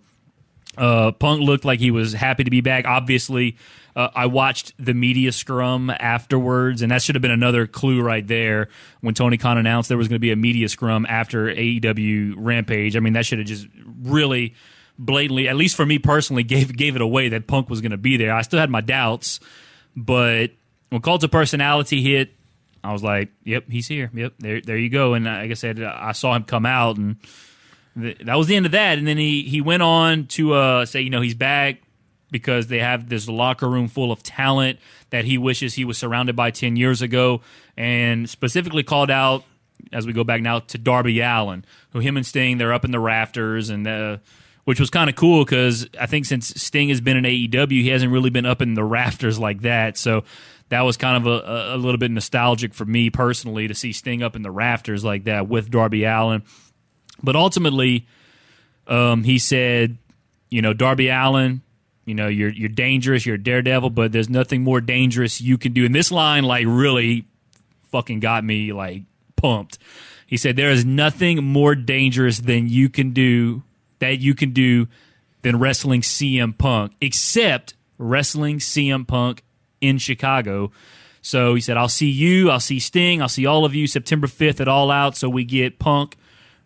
[0.77, 2.85] Uh, Punk looked like he was happy to be back.
[2.87, 3.57] Obviously,
[3.99, 8.25] uh, I watched the media scrum afterwards, and that should have been another clue right
[8.25, 8.69] there
[9.01, 12.97] when Tony Khan announced there was going to be a media scrum after AEW Rampage.
[12.97, 13.67] I mean, that should have just
[14.01, 14.55] really
[15.01, 17.99] blatantly, at least for me personally, gave gave it away that Punk was going to
[17.99, 18.33] be there.
[18.33, 19.41] I still had my doubts,
[19.97, 20.53] but
[20.91, 22.31] when Cult of Personality hit,
[22.85, 24.13] I was like, "Yep, he's here.
[24.15, 27.17] Yep, there, there you go." And like I said, I saw him come out, and
[28.01, 28.97] th- that was the end of that.
[28.97, 31.81] And then he he went on to uh, say, you know, he's back
[32.31, 34.79] because they have this locker room full of talent
[35.11, 37.41] that he wishes he was surrounded by ten years ago,
[37.77, 39.45] and specifically called out
[39.93, 42.91] as we go back now to Darby Allin, who him and Sting they're up in
[42.91, 43.87] the rafters and.
[43.87, 44.19] Uh,
[44.65, 47.89] which was kind of cool because I think since Sting has been in AEW, he
[47.89, 49.97] hasn't really been up in the rafters like that.
[49.97, 50.25] So
[50.69, 54.23] that was kind of a, a little bit nostalgic for me personally to see Sting
[54.23, 56.43] up in the rafters like that with Darby Allin.
[57.23, 58.07] But ultimately,
[58.87, 59.97] um, he said,
[60.51, 61.63] you know, Darby Allin,
[62.09, 65.73] you know, you're you're dangerous, you're a daredevil, but there's nothing more dangerous you can
[65.73, 65.85] do.
[65.85, 67.27] And this line, like, really
[67.91, 69.03] fucking got me like
[69.37, 69.79] pumped.
[70.27, 73.63] He said, There is nothing more dangerous than you can do
[73.99, 74.89] that you can do
[75.43, 79.43] than wrestling CM Punk, except wrestling CM Punk
[79.81, 80.71] in Chicago.
[81.21, 84.27] So he said, I'll see you, I'll see Sting, I'll see all of you September
[84.27, 85.17] 5th at All Out.
[85.17, 86.17] So we get Punk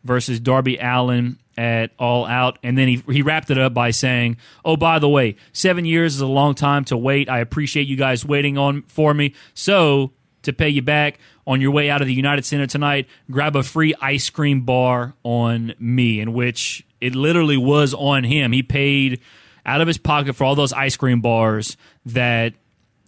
[0.05, 2.59] versus Darby Allin at All Out.
[2.64, 6.16] And then he, he wrapped it up by saying, Oh, by the way, seven years
[6.16, 7.29] is a long time to wait.
[7.29, 9.35] I appreciate you guys waiting on for me.
[9.55, 10.11] So
[10.42, 13.62] to pay you back on your way out of the United Center tonight, grab a
[13.62, 18.51] free ice cream bar on me, in which it literally was on him.
[18.51, 19.20] He paid
[19.64, 22.55] out of his pocket for all those ice cream bars that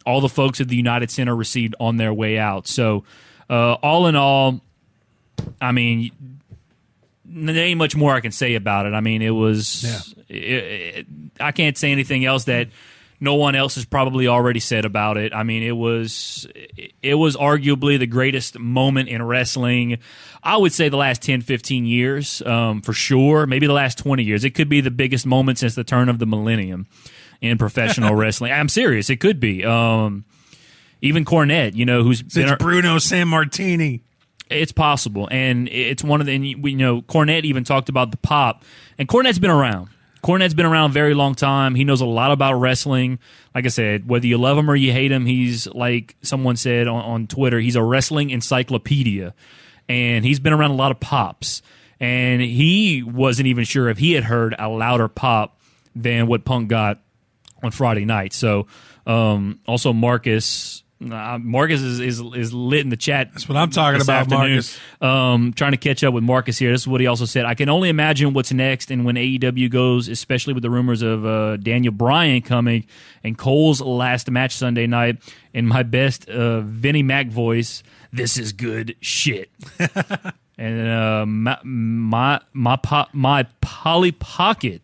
[0.07, 2.69] all the folks at the United Center received on their way out.
[2.69, 3.03] So,
[3.51, 4.61] uh, all in all,
[5.61, 6.13] I mean,
[7.35, 8.95] there ain't much more I can say about it.
[8.95, 9.85] I mean, it was.
[9.85, 10.25] Yeah.
[10.37, 11.07] It, it,
[11.41, 12.69] I can't say anything else that
[13.21, 15.35] no one else has probably already said about it.
[15.35, 16.47] I mean, it was
[17.03, 19.99] it was arguably the greatest moment in wrestling.
[20.43, 23.47] I would say the last 10, 15 years, um, for sure.
[23.47, 24.45] Maybe the last 20 years.
[24.45, 26.87] It could be the biggest moment since the turn of the millennium
[27.41, 28.53] in professional wrestling.
[28.53, 29.11] I'm serious.
[29.11, 29.65] It could be.
[29.65, 30.25] Um,
[31.01, 34.01] even Cornette, you know, who's It's been, Bruno Sammartino.
[34.55, 36.35] It's possible, and it's one of the.
[36.35, 38.65] And we you know Cornette even talked about the pop,
[38.99, 39.89] and Cornette's been around.
[40.23, 41.75] Cornette's been around a very long time.
[41.75, 43.19] He knows a lot about wrestling.
[43.55, 46.89] Like I said, whether you love him or you hate him, he's like someone said
[46.89, 49.35] on, on Twitter, he's a wrestling encyclopedia,
[49.87, 51.61] and he's been around a lot of pops.
[52.01, 55.61] And he wasn't even sure if he had heard a louder pop
[55.95, 57.01] than what Punk got
[57.63, 58.33] on Friday night.
[58.33, 58.67] So,
[59.07, 60.84] um, also Marcus.
[61.03, 63.31] Uh, Marcus is, is is lit in the chat.
[63.33, 64.51] That's what I'm talking about, afternoon.
[64.53, 64.79] Marcus.
[65.01, 66.71] Um, trying to catch up with Marcus here.
[66.73, 67.45] This is what he also said.
[67.45, 71.27] I can only imagine what's next, and when AEW goes, especially with the rumors of
[71.27, 72.87] uh, Daniel Bryan coming
[73.23, 75.19] and Cole's last match Sunday night.
[75.53, 79.51] In my best uh, Vinnie Mac voice, this is good shit.
[80.59, 84.81] and uh, my my my po- my Polly Pocket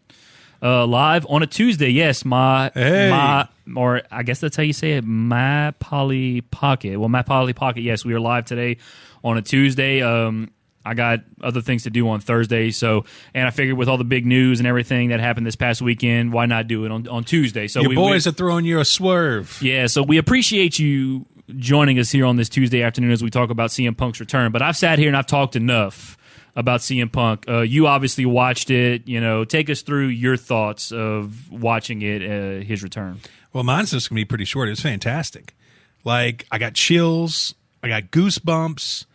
[0.63, 1.89] uh, live on a Tuesday.
[1.89, 3.09] Yes, my Hey.
[3.11, 5.05] my or I guess that's how you say it.
[5.05, 6.99] My Polly Pocket.
[6.99, 7.83] Well, my Polly Pocket.
[7.83, 8.79] Yes, we are live today
[9.25, 10.03] on a Tuesday.
[10.03, 10.51] Um,
[10.85, 13.05] I got other things to do on Thursday, so
[13.35, 16.33] and I figured with all the big news and everything that happened this past weekend,
[16.33, 17.69] why not do it on, on Tuesday?
[17.69, 19.59] So Your we, boys we, are throwing you a swerve.
[19.63, 23.51] yeah, so we appreciate you joining us here on this Tuesday afternoon as we talk
[23.51, 24.53] about CM Punk's return.
[24.53, 26.17] But I've sat here and I've talked enough
[26.57, 27.45] about CM Punk.
[27.49, 29.07] Uh, you obviously watched it.
[29.07, 33.21] You know, take us through your thoughts of watching it, uh, his return.
[33.53, 34.69] Well, mine's just gonna be pretty short.
[34.69, 35.55] It's fantastic.
[36.05, 39.07] Like I got chills, I got goosebumps,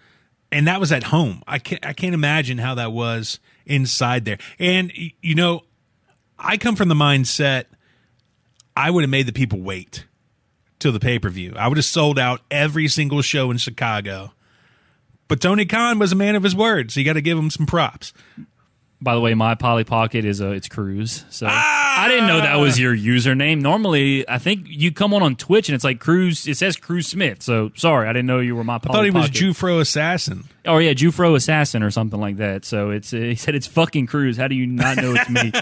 [0.51, 1.43] and that was at home.
[1.47, 4.37] I can't I can't imagine how that was inside there.
[4.59, 5.63] And you know,
[6.37, 7.65] I come from the mindset
[8.75, 10.05] I would have made the people wait
[10.79, 11.53] till the pay per view.
[11.57, 14.33] I would have sold out every single show in Chicago.
[15.27, 17.49] But Tony Khan was a man of his word, so you got to give him
[17.49, 18.13] some props.
[19.01, 21.25] By the way, my Polly Pocket is a it's Cruz.
[21.29, 23.61] So I didn't know that was your username.
[23.61, 26.47] Normally, I think you come on on Twitch and it's like Cruz.
[26.47, 27.43] It says Cruz Smith.
[27.43, 28.75] So sorry, I didn't know you were my.
[28.75, 29.41] I Polly thought he was Pocket.
[29.41, 30.45] Jufro Assassin.
[30.65, 32.65] Oh yeah, Jufro Assassin or something like that.
[32.65, 34.37] So it's uh, he said it's fucking Cruz.
[34.37, 35.51] How do you not know it's me?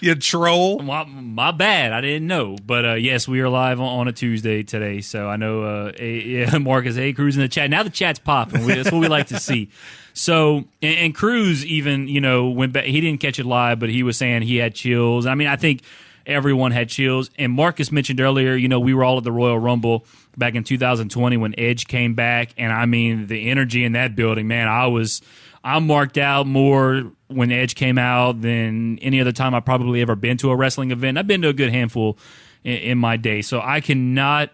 [0.00, 0.78] You troll.
[0.78, 1.92] my, my bad.
[1.92, 2.56] I didn't know.
[2.64, 5.00] But uh, yes, we are live on, on a Tuesday today.
[5.02, 7.68] So I know uh, a, yeah, Marcus A Cruz in the chat.
[7.68, 8.64] Now the chat's popping.
[8.64, 9.70] We, that's what we like to see.
[10.14, 12.84] So and, and Cruz even you know went back.
[12.84, 15.26] He didn't catch it live, but he was saying he had chills.
[15.26, 15.82] I mean, I think
[16.26, 17.30] everyone had chills.
[17.38, 20.04] And Marcus mentioned earlier, you know, we were all at the Royal Rumble
[20.36, 24.46] back in 2020 when Edge came back, and I mean the energy in that building,
[24.48, 24.68] man.
[24.68, 25.22] I was
[25.64, 30.16] I'm marked out more when Edge came out than any other time I've probably ever
[30.16, 31.18] been to a wrestling event.
[31.18, 32.18] I've been to a good handful
[32.64, 34.50] in, in my day, so I cannot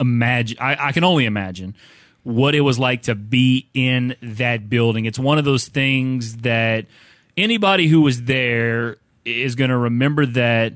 [0.00, 0.58] imagine.
[0.60, 1.74] I, I can only imagine
[2.22, 5.04] what it was like to be in that building.
[5.04, 6.86] It's one of those things that
[7.36, 10.74] anybody who was there is going to remember that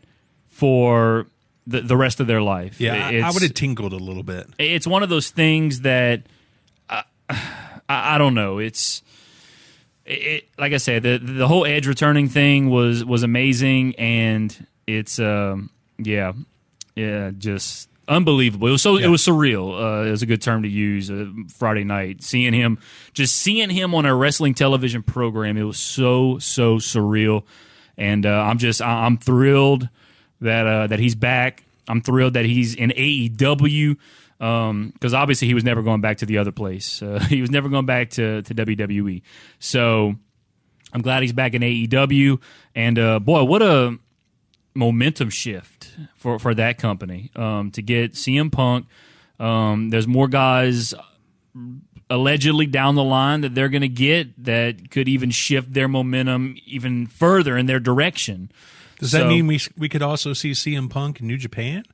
[0.48, 1.26] for
[1.66, 2.80] the, the rest of their life.
[2.80, 4.48] Yeah, I, I would have tingled a little bit.
[4.58, 6.22] it's one of those things that
[6.88, 7.04] I,
[7.88, 8.58] I don't know.
[8.58, 9.02] It's
[10.04, 15.18] it, like I said, the the whole Edge returning thing was was amazing, and it's
[15.18, 16.32] um, yeah,
[16.94, 18.68] yeah, just unbelievable.
[18.68, 19.72] It was so it was surreal.
[19.78, 21.10] Uh, it was a good term to use.
[21.10, 22.78] Uh, Friday night, seeing him,
[23.12, 27.44] just seeing him on a wrestling television program, it was so so surreal,
[27.96, 29.88] and uh, I'm just I- I'm thrilled
[30.40, 31.64] that uh, that he's back.
[31.88, 33.96] I'm thrilled that he's in AEW
[34.38, 37.02] because obviously he was never going back to the other place.
[37.02, 39.22] Uh, he was never going back to, to WWE.
[39.58, 40.14] So
[40.92, 42.40] I'm glad he's back in AEW.
[42.74, 43.98] And uh, boy, what a
[44.76, 48.86] momentum shift for, for that company um, to get CM Punk.
[49.40, 50.94] Um, there's more guys
[52.08, 56.56] allegedly down the line that they're going to get that could even shift their momentum
[56.64, 58.50] even further in their direction.
[58.98, 61.84] Does that mean we we could also see CM Punk in New Japan?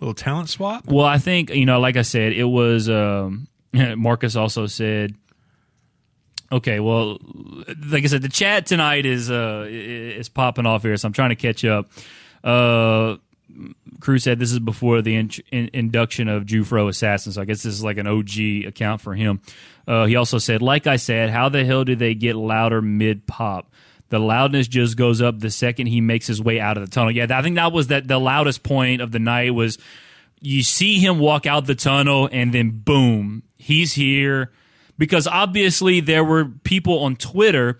[0.00, 0.86] A little talent swap?
[0.86, 2.88] Well, I think you know, like I said, it was.
[2.88, 5.14] Um, Marcus also said,
[6.50, 7.18] "Okay, well,
[7.86, 11.30] like I said, the chat tonight is uh is popping off here, so I'm trying
[11.30, 11.88] to catch up."
[12.42, 13.16] Uh,
[14.00, 17.62] Cruz said this is before the in- in- induction of Jufro Assassin, so I guess
[17.62, 19.40] this is like an OG account for him.
[19.86, 23.26] Uh, he also said, like I said, how the hell do they get louder mid
[23.26, 23.70] pop?
[24.08, 27.12] The loudness just goes up the second he makes his way out of the tunnel.
[27.12, 29.78] Yeah, I think that was that the loudest point of the night was
[30.40, 34.50] you see him walk out the tunnel and then boom, he's here.
[34.98, 37.78] Because obviously there were people on Twitter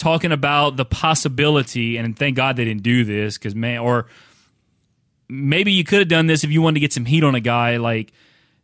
[0.00, 4.06] talking about the possibility, and thank God they didn't do this because man, or
[5.28, 7.40] maybe you could have done this if you wanted to get some heat on a
[7.40, 7.76] guy.
[7.76, 8.12] Like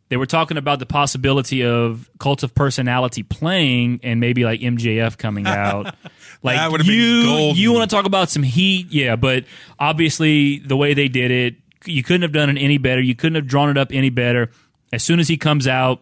[0.09, 5.17] they were talking about the possibility of Cult of Personality playing and maybe like MJF
[5.17, 5.85] coming out.
[6.43, 9.15] like That would've been you, you want to talk about some heat, yeah.
[9.15, 9.45] But
[9.79, 13.01] obviously the way they did it, you couldn't have done it any better.
[13.01, 14.51] You couldn't have drawn it up any better.
[14.91, 16.01] As soon as he comes out,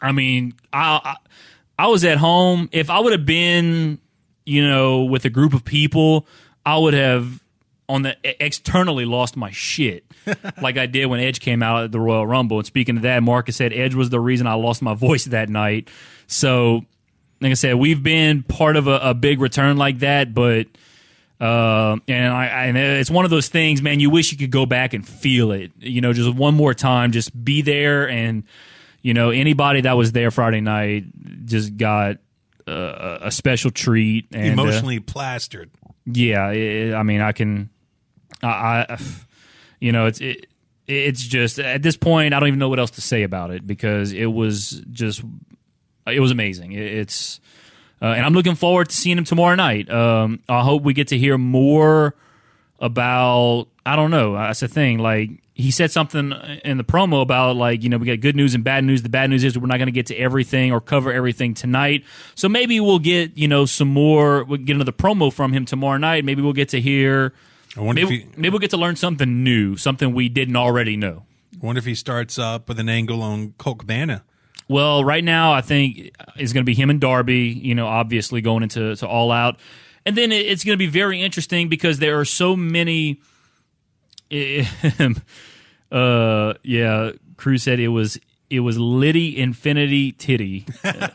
[0.00, 1.16] I mean, I, I
[1.78, 2.68] I was at home.
[2.72, 3.98] If I would have been,
[4.44, 6.26] you know, with a group of people,
[6.64, 7.40] I would have
[7.88, 10.04] on the externally lost my shit,
[10.62, 12.58] like I did when Edge came out at the Royal Rumble.
[12.58, 15.48] And speaking of that, Marcus said Edge was the reason I lost my voice that
[15.48, 15.88] night.
[16.26, 16.82] So,
[17.40, 20.66] like I said, we've been part of a, a big return like that, but.
[21.40, 23.98] Uh, and I, I, and it's one of those things, man.
[23.98, 27.10] You wish you could go back and feel it, you know, just one more time,
[27.10, 28.44] just be there, and
[29.00, 31.06] you know, anybody that was there Friday night
[31.44, 32.18] just got
[32.66, 34.26] uh, a special treat.
[34.32, 35.70] And, uh, Emotionally plastered.
[36.06, 37.70] yeah, it, I mean, I can,
[38.42, 38.98] I, I
[39.80, 40.46] you know, it's it,
[40.86, 43.66] it's just at this point, I don't even know what else to say about it
[43.66, 45.22] because it was just,
[46.06, 46.72] it was amazing.
[46.72, 47.40] It, it's,
[48.00, 49.88] uh, and I'm looking forward to seeing him tomorrow night.
[49.90, 52.16] Um, I hope we get to hear more
[52.80, 53.68] about.
[53.86, 54.34] I don't know.
[54.34, 54.98] That's the thing.
[54.98, 56.32] Like he said something
[56.64, 59.02] in the promo about like you know we got good news and bad news.
[59.02, 62.04] The bad news is we're not going to get to everything or cover everything tonight.
[62.34, 64.44] So maybe we'll get you know some more.
[64.44, 66.24] We'll get another promo from him tomorrow night.
[66.24, 67.32] Maybe we'll get to hear.
[67.76, 70.56] I wonder Maybe, if he, maybe we'll get to learn something new, something we didn't
[70.56, 71.24] already know.
[71.54, 74.24] I wonder if he starts up with an angle on Colt Cabana.
[74.68, 77.48] Well, right now I think it's going to be him and Darby.
[77.48, 79.58] You know, obviously going into to all out,
[80.04, 83.20] and then it's going to be very interesting because there are so many.
[85.90, 88.18] Uh, yeah, Cruz said it was
[88.50, 90.66] it was Liddy Infinity Titty.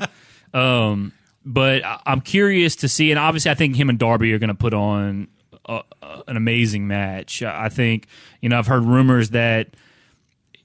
[0.53, 1.13] um,
[1.45, 4.49] but I- I'm curious to see, and obviously I think him and Darby are going
[4.49, 5.27] to put on
[5.67, 7.41] a, a- an amazing match.
[7.43, 8.07] I think
[8.41, 9.69] you know I've heard rumors that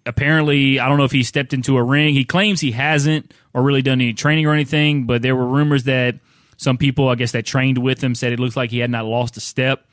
[0.05, 2.15] apparently I don't know if he stepped into a ring.
[2.15, 5.85] He claims he hasn't or really done any training or anything, but there were rumors
[5.85, 6.17] that
[6.57, 9.05] some people I guess that trained with him said it looks like he had not
[9.05, 9.85] lost a step,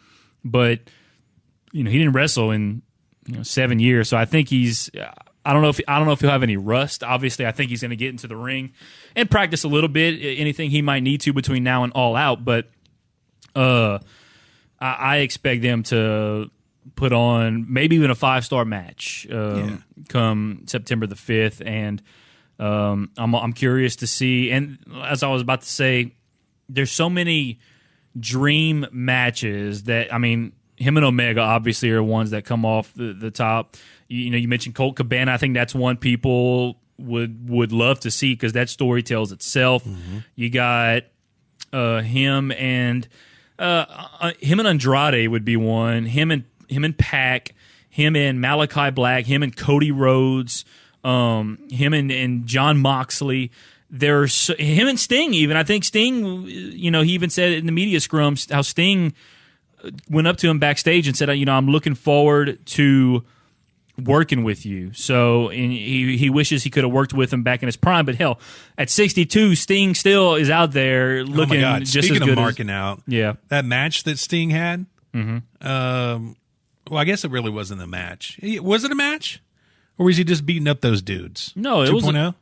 [0.43, 0.79] but
[1.71, 2.81] you know he didn't wrestle in
[3.27, 4.89] you know seven years, so I think he's.
[5.45, 7.03] I don't know if I don't know if he'll have any rust.
[7.03, 8.73] Obviously, I think he's going to get into the ring
[9.15, 12.43] and practice a little bit, anything he might need to between now and all out.
[12.43, 12.69] But
[13.55, 13.99] uh,
[14.79, 16.51] I, I expect them to
[16.95, 22.01] put on maybe even a five star match um, come September the fifth, and
[22.59, 24.51] um, I'm I'm curious to see.
[24.51, 26.15] And as I was about to say,
[26.67, 27.59] there's so many
[28.19, 33.13] dream matches that I mean, him and Omega obviously are ones that come off the,
[33.13, 33.75] the top.
[34.07, 35.31] You, you know, you mentioned Colt Cabana.
[35.33, 39.85] I think that's one people would would love to see because that story tells itself.
[40.35, 41.03] You got
[41.71, 43.07] Uh, him and
[43.59, 43.85] uh,
[44.21, 46.05] uh, him and Andrade would be one.
[46.05, 47.53] Him and him and PAC.
[47.89, 49.25] Him and Malachi Black.
[49.25, 50.63] Him and Cody Rhodes.
[51.03, 53.51] Um, him and, and Jon Moxley.
[53.91, 55.33] There's him and Sting.
[55.33, 56.45] Even I think Sting.
[56.47, 59.13] You know, he even said in the media scrums how Sting
[60.09, 63.23] went up to him backstage and said, "You know, I'm looking forward to."
[64.05, 64.93] working with you.
[64.93, 68.05] So and he he wishes he could have worked with him back in his prime.
[68.05, 68.39] But hell,
[68.77, 71.85] at 62, Sting still is out there looking oh my God.
[71.85, 72.29] just Speaking as good.
[72.29, 74.85] of marking as, out, yeah, that match that Sting had.
[75.13, 75.67] Mm-hmm.
[75.67, 76.35] Um,
[76.89, 78.39] well, I guess it really wasn't a match.
[78.41, 79.41] Was it a match,
[79.97, 81.53] or was he just beating up those dudes?
[81.55, 82.03] No, it was.
[82.03, 82.35] 2.0?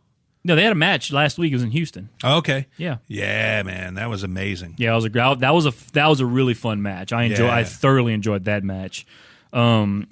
[0.47, 1.51] No, they had a match last week.
[1.51, 2.07] It was in Houston.
[2.23, 2.67] Oh, okay.
[2.77, 2.97] Yeah.
[3.07, 4.75] Yeah, man, that was amazing.
[4.77, 7.11] Yeah, it was a that was a that was a really fun match.
[7.11, 7.47] I enjoy.
[7.47, 7.55] Yeah.
[7.55, 9.05] I thoroughly enjoyed that match.
[9.51, 10.07] Um,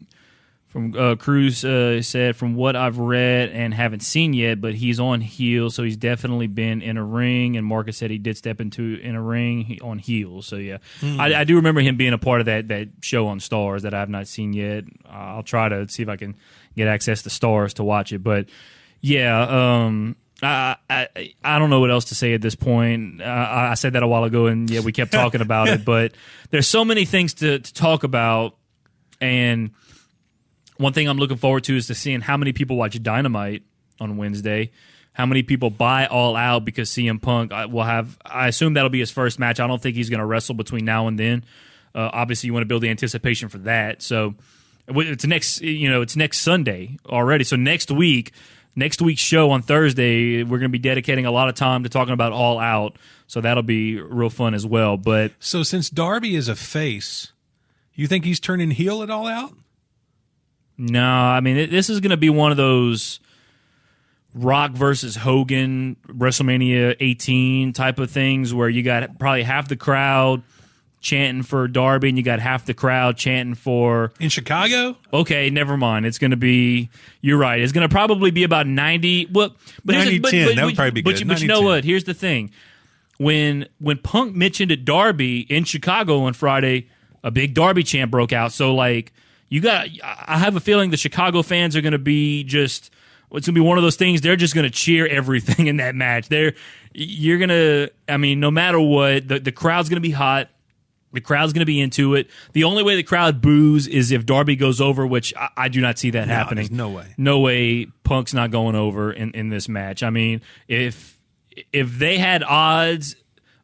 [0.68, 5.00] from uh, Cruz uh, said, from what I've read and haven't seen yet, but he's
[5.00, 7.56] on heels, so he's definitely been in a ring.
[7.56, 10.48] And Marcus said he did step into in a ring on heels.
[10.48, 13.40] So yeah, I, I do remember him being a part of that that show on
[13.40, 14.84] Starz that I have not seen yet.
[15.10, 16.36] I'll try to see if I can
[16.76, 18.22] get access to Starz to watch it.
[18.22, 18.50] But
[19.00, 21.08] yeah, um, I, I
[21.44, 23.22] I don't know what else to say at this point.
[23.22, 25.86] Uh, I I said that a while ago, and yeah, we kept talking about it.
[25.86, 26.14] But
[26.50, 28.56] there's so many things to, to talk about,
[29.22, 29.72] and
[30.78, 33.64] one thing I'm looking forward to is to seeing how many people watch Dynamite
[34.00, 34.72] on Wednesday.
[35.14, 38.18] How many people buy All Out because CM Punk I- will have?
[38.26, 39.62] I assume that'll be his first match.
[39.62, 41.46] I don't think he's going to wrestle between now and then.
[41.94, 44.02] Uh, obviously, you want to build the anticipation for that.
[44.02, 44.36] So
[44.90, 47.46] it's next, you know, it's next Sunday already.
[47.46, 48.34] So next week,
[48.76, 51.90] next week's show on Thursday, we're going to be dedicating a lot of time to
[51.90, 52.98] talking about All Out.
[53.28, 54.98] So that'll be real fun as well.
[54.98, 57.32] But So since Darby is a face,
[57.94, 59.54] you think he's turning heel at all out?
[60.78, 63.20] No, I mean it, this is going to be one of those
[64.34, 70.44] Rock versus Hogan WrestleMania 18 type of things where you got probably half the crowd
[71.06, 74.98] chanting for Darby and you got half the crowd chanting for In Chicago?
[75.14, 76.08] okay, never mind.
[76.08, 76.90] It's going to be
[77.22, 77.62] you're right.
[77.62, 80.92] It's going to probably be about 90 well but here's the- 90-10, that would probably
[80.92, 81.28] be but, good.
[81.28, 81.64] But you know 90-10.
[81.64, 81.84] what?
[81.84, 82.50] Here's the thing.
[83.18, 86.90] When when Punk mentioned it Darby in Chicago on Friday,
[87.24, 88.52] a big Darby chant broke out.
[88.52, 89.14] So like
[89.48, 92.90] you got I have a feeling the Chicago fans are going to be just
[93.32, 95.78] it's going to be one of those things they're just going to cheer everything in
[95.78, 96.30] that match.
[96.30, 96.56] They're
[96.94, 100.50] you're going to I mean no matter what, the the crowd's going to be hot.
[101.16, 102.30] The crowd's going to be into it.
[102.54, 105.82] The only way the crowd boos is if Darby goes over, which I, I do
[105.82, 106.68] not see that happening.
[106.72, 107.14] no way.
[107.18, 110.04] No way Punk's not going over in, in this match.
[110.04, 111.20] I mean, if
[111.74, 113.16] if they had odds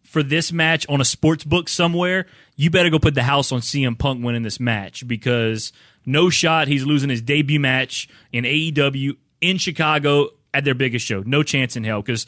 [0.02, 2.26] for this match on a sports book somewhere,
[2.56, 5.72] you better go put the house on CM Punk winning this match because
[6.06, 11.24] no shot he's losing his debut match in AEW in Chicago at their biggest show.
[11.26, 12.26] No chance in hell because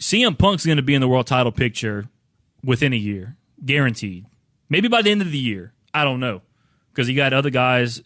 [0.00, 2.08] CM Punk's going to be in the world title picture
[2.64, 4.26] within a year, guaranteed.
[4.68, 5.72] Maybe by the end of the year.
[5.94, 6.42] I don't know
[6.92, 8.02] because you got other guys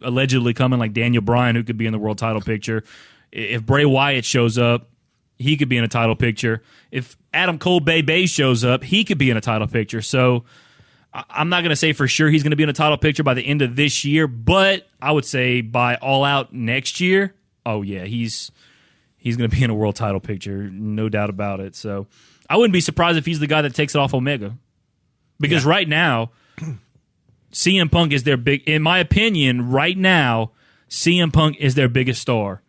[0.00, 2.84] allegedly coming, like Daniel Bryan, who could be in the world title picture.
[3.30, 4.88] If Bray Wyatt shows up,
[5.38, 6.62] he could be in a title picture.
[6.90, 10.02] If Adam Cole Bay Bay shows up, he could be in a title picture.
[10.02, 10.44] So
[11.12, 12.98] I- I'm not going to say for sure he's going to be in a title
[12.98, 17.00] picture by the end of this year, but I would say by All Out next
[17.00, 17.34] year,
[17.66, 18.50] oh yeah, he's
[19.16, 21.74] he's going to be in a world title picture, no doubt about it.
[21.74, 22.06] So
[22.52, 24.54] I wouldn't be surprised if he's the guy that takes it off Omega,
[25.40, 26.32] because right now
[27.50, 28.68] CM Punk is their big.
[28.68, 30.50] In my opinion, right now
[30.90, 32.60] CM Punk is their biggest star.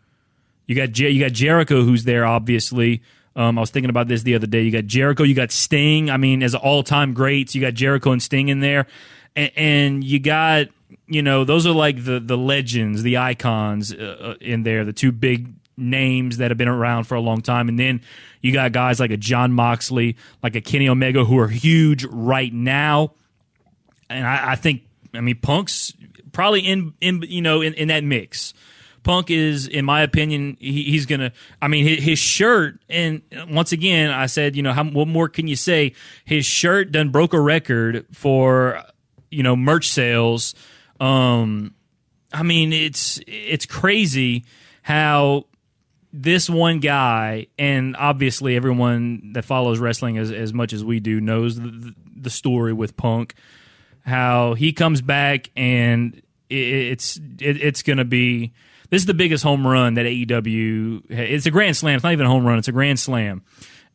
[0.68, 3.02] You got Jer- you got Jericho who's there, obviously.
[3.36, 4.62] Um, I was thinking about this the other day.
[4.62, 6.10] You got Jericho, you got Sting.
[6.10, 8.88] I mean, as all time greats, you got Jericho and Sting in there,
[9.36, 10.68] and, and you got
[11.08, 14.94] you know those are like the the legends, the icons uh, uh, in there, the
[14.94, 15.50] two big
[15.84, 18.02] names that have been around for a long time, and then
[18.42, 22.54] you got guys like a Jon Moxley, like a Kenny Omega, who are huge right
[22.54, 23.14] now
[24.14, 25.94] and I, I think I mean Punk's
[26.32, 28.54] probably in in you know in, in that mix.
[29.04, 31.34] Punk is, in my opinion, he, he's gonna.
[31.62, 35.28] I mean, his, his shirt, and once again, I said, you know, how what more
[35.28, 35.94] can you say?
[36.24, 38.82] His shirt done broke a record for
[39.30, 40.56] you know merch sales.
[41.02, 41.74] Um,
[42.32, 44.46] I mean, it's it's crazy
[44.84, 45.48] how
[46.14, 51.20] this one guy, and obviously everyone that follows wrestling as as much as we do
[51.20, 53.36] knows the, the story with Punk
[54.06, 58.54] how he comes back and it, it's it, it's going to be
[58.90, 61.96] this is the biggest home run that AEW it's a grand slam.
[61.96, 62.60] It's not even a home run.
[62.60, 63.44] It's a grand slam.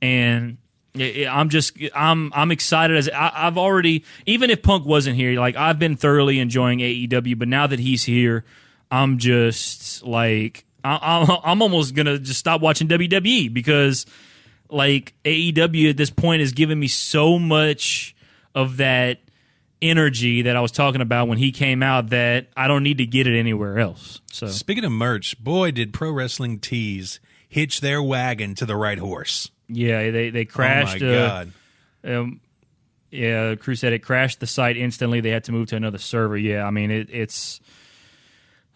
[0.00, 0.58] And
[0.96, 5.56] I'm just I'm I'm excited as I, I've already even if Punk wasn't here like
[5.56, 8.44] I've been thoroughly enjoying AEW but now that he's here
[8.90, 14.06] I'm just like I, I'm I'm almost gonna just stop watching WWE because
[14.70, 18.14] like AEW at this point is giving me so much
[18.54, 19.20] of that
[19.80, 23.06] energy that I was talking about when he came out that I don't need to
[23.06, 24.20] get it anywhere else.
[24.30, 28.98] So Speaking of merch, boy, did Pro Wrestling Tees hitch their wagon to the right
[28.98, 29.50] horse.
[29.68, 31.02] yeah, they they crashed.
[31.02, 31.52] oh my uh, god!
[32.04, 32.40] um,
[33.10, 35.20] yeah, Cruz said it crashed the site instantly.
[35.20, 36.36] They had to move to another server.
[36.36, 37.60] Yeah, I mean it, it's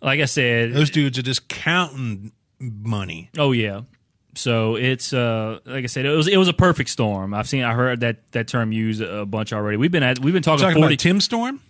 [0.03, 0.73] like I said.
[0.73, 3.31] Those dudes are just counting money.
[3.39, 3.83] oh yeah.
[4.35, 7.35] So it's uh like I said, it was it was a perfect storm.
[7.35, 9.77] I've seen I heard that that term used a bunch already.
[9.77, 10.95] We've been at we've been talking, Talking forty.
[10.95, 11.61] about Tim Storm,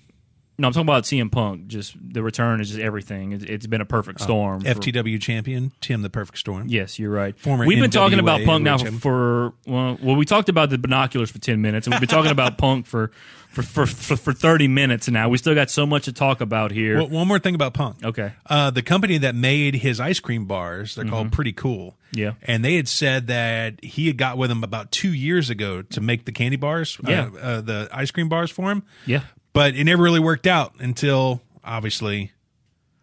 [0.59, 1.67] no, I'm talking about CM Punk.
[1.67, 3.33] Just the return is just everything.
[3.33, 4.61] It's, it's been a perfect storm.
[4.61, 6.69] for- FTW champion, Tim the Perfect Storm.
[6.69, 7.37] Yes, you're right.
[7.39, 8.99] Former we've been talking about Punk now Wickham.
[8.99, 12.31] for well, well, we talked about the binoculars for ten minutes, and we've been talking
[12.31, 13.11] about Punk for
[13.49, 15.29] for, for for for thirty minutes now.
[15.29, 16.99] We still got so much to talk about here.
[16.99, 18.05] Well, one more thing about Punk.
[18.05, 21.93] okay, Uh, the company that made his ice cream bars, they're called Pretty Cool.
[21.93, 22.19] Mm-hmm.
[22.19, 22.33] Yeah.
[22.43, 26.01] And they had said that he had got with them about two years ago to
[26.03, 27.31] make the candy bars, Yeah.
[27.35, 28.83] uh, uh, the ice cream bars for him.
[29.07, 29.23] yeah,
[29.53, 32.33] But it never really worked out until, obviously,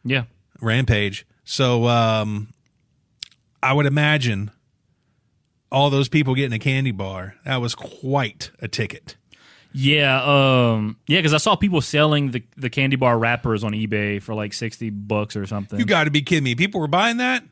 [0.03, 0.23] yeah,
[0.61, 1.25] Rampage.
[1.43, 2.53] So um,
[3.61, 4.51] I would imagine
[5.71, 9.15] all those people getting a candy bar, that was quite a ticket.
[9.73, 11.19] yeah, um, yeah.
[11.19, 14.89] Because I saw people selling the the candy bar wrappers on eBay for like sixty
[14.89, 15.77] bucks or something.
[15.79, 16.55] You got to be kidding me.
[16.55, 17.43] People were buying that?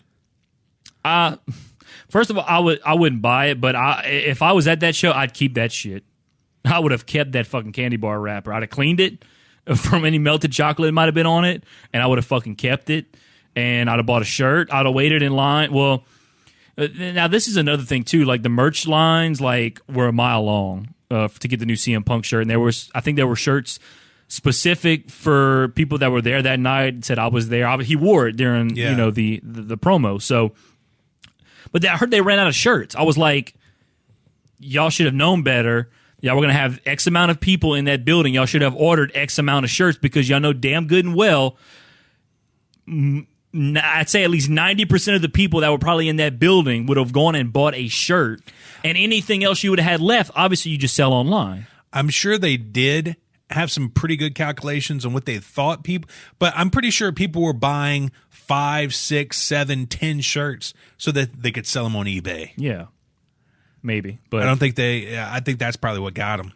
[1.05, 1.35] Uh,
[2.09, 4.79] first of all, I would I wouldn't buy it, but I if I was at
[4.79, 6.03] that show, I'd keep that shit.
[6.68, 8.53] I would have kept that fucking candy bar wrapper.
[8.53, 9.24] I'd have cleaned it
[9.76, 11.63] from any melted chocolate that might have been on it,
[11.93, 13.05] and I would have fucking kept it.
[13.55, 14.72] And I'd have bought a shirt.
[14.72, 15.74] I'd have waited in line.
[15.74, 16.03] Well,
[16.78, 18.24] uh, now this is another thing too.
[18.24, 22.05] Like the merch lines, like were a mile long uh, to get the new CM
[22.05, 23.80] Punk shirt, and there was I think there were shirts
[24.28, 27.03] specific for people that were there that night.
[27.03, 27.65] Said I was there.
[27.68, 28.91] I, he wore it during Yeah.
[28.91, 30.22] you know the, the the promo.
[30.22, 30.53] So
[31.72, 32.95] but I heard they ran out of shirts.
[32.95, 33.55] I was like,
[34.59, 35.89] y'all should have known better.
[36.20, 38.34] Y'all were going to have X amount of people in that building.
[38.34, 41.57] Y'all should have ordered X amount of shirts because y'all know damn good and well.
[42.88, 46.97] I'd say at least 90% of the people that were probably in that building would
[46.97, 48.41] have gone and bought a shirt.
[48.84, 51.68] And anything else you would have had left, obviously, you just sell online.
[51.93, 53.15] I'm sure they did
[53.49, 57.41] have some pretty good calculations on what they thought people, but I'm pretty sure people
[57.41, 62.51] were buying five, six, seven, ten shirts so that they could sell them on eBay.
[62.57, 62.88] Yeah.
[63.84, 64.19] Maybe.
[64.30, 65.19] But I don't think they.
[65.19, 66.53] I think that's probably what got them.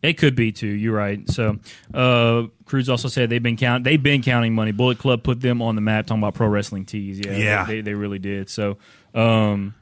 [0.00, 0.68] It could be too.
[0.68, 1.28] You're right.
[1.28, 1.58] So,
[1.92, 4.70] uh, Cruz also said they've been count they've been counting money.
[4.70, 6.06] Bullet Club put them on the map.
[6.06, 7.18] Talking about pro wrestling tees.
[7.18, 7.64] Yeah, Yeah.
[7.64, 8.48] they, they really did.
[8.48, 8.76] So,
[9.12, 9.74] um,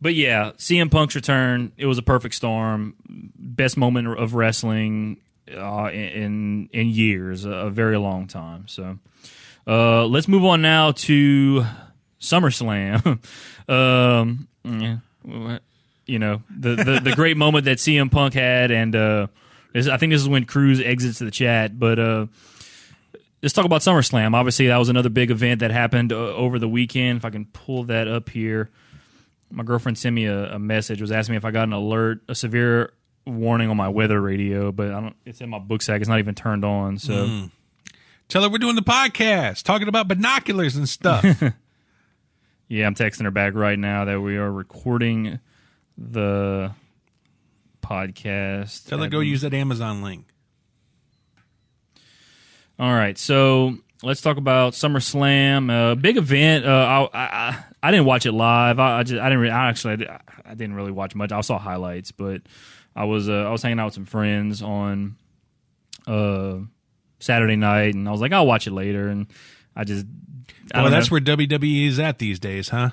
[0.00, 1.70] but yeah, CM Punk's return.
[1.76, 2.96] It was a perfect storm.
[3.08, 5.20] Best moment of wrestling
[5.56, 7.44] uh, in in years.
[7.44, 8.66] A, a very long time.
[8.66, 8.98] So,
[9.68, 11.64] uh, let's move on now to
[12.20, 13.20] SummerSlam.
[13.68, 14.96] um, yeah,
[16.08, 19.26] you know the, the the great moment that CM Punk had, and uh,
[19.74, 21.78] I think this is when Cruz exits the chat.
[21.78, 22.26] But uh,
[23.42, 24.34] let's talk about SummerSlam.
[24.34, 27.18] Obviously, that was another big event that happened uh, over the weekend.
[27.18, 28.70] If I can pull that up here,
[29.50, 32.22] my girlfriend sent me a, a message, was asking me if I got an alert,
[32.28, 32.94] a severe
[33.26, 35.16] warning on my weather radio, but I don't.
[35.24, 36.00] It's in my book sack.
[36.00, 36.98] It's not even turned on.
[36.98, 37.48] So.
[38.28, 41.24] Tell her we're doing the podcast, talking about binoculars and stuff.
[42.68, 45.40] Yeah, I'm texting her back right now that we are recording
[45.98, 46.72] the
[47.82, 48.88] podcast.
[48.88, 50.24] Tell her go use that Amazon link.
[52.78, 55.70] All right, so let's talk about SummerSlam.
[55.70, 56.64] Uh, big event.
[56.64, 58.78] Uh, I, I I didn't watch it live.
[58.78, 59.40] I, I just I didn't.
[59.40, 61.32] Re- I actually I, I didn't really watch much.
[61.32, 62.42] I saw highlights, but
[62.94, 65.16] I was uh, I was hanging out with some friends on
[66.06, 66.58] uh,
[67.18, 69.26] Saturday night, and I was like, I'll watch it later, and
[69.74, 70.06] I just.
[70.74, 71.14] Well, that's know.
[71.14, 72.90] where WWE is at these days, huh?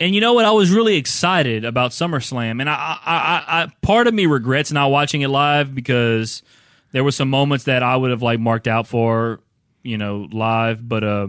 [0.00, 0.44] And you know what?
[0.44, 4.72] I was really excited about SummerSlam, and I, I, I, I, part of me regrets
[4.72, 6.42] not watching it live because
[6.90, 9.40] there were some moments that I would have like marked out for,
[9.82, 10.88] you know, live.
[10.88, 11.26] But uh,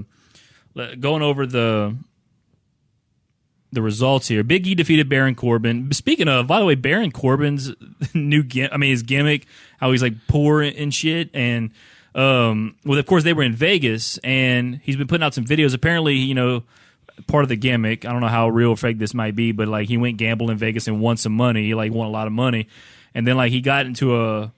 [1.00, 1.96] going over the
[3.72, 5.92] the results here, Big E defeated Baron Corbin.
[5.92, 7.72] Speaking of, by the way, Baron Corbin's
[8.14, 9.46] new, gim- I mean, his gimmick,
[9.80, 11.72] how he's like poor and shit, and
[12.16, 15.76] um, well, of course, they were in Vegas, and he's been putting out some videos.
[15.76, 16.64] Apparently, you know
[17.28, 18.06] part of the gimmick.
[18.06, 20.50] I don't know how real or fake this might be, but like he went gamble
[20.52, 21.66] in Vegas and won some money.
[21.66, 22.68] He like won a lot of money,
[23.14, 24.52] and then like he got into a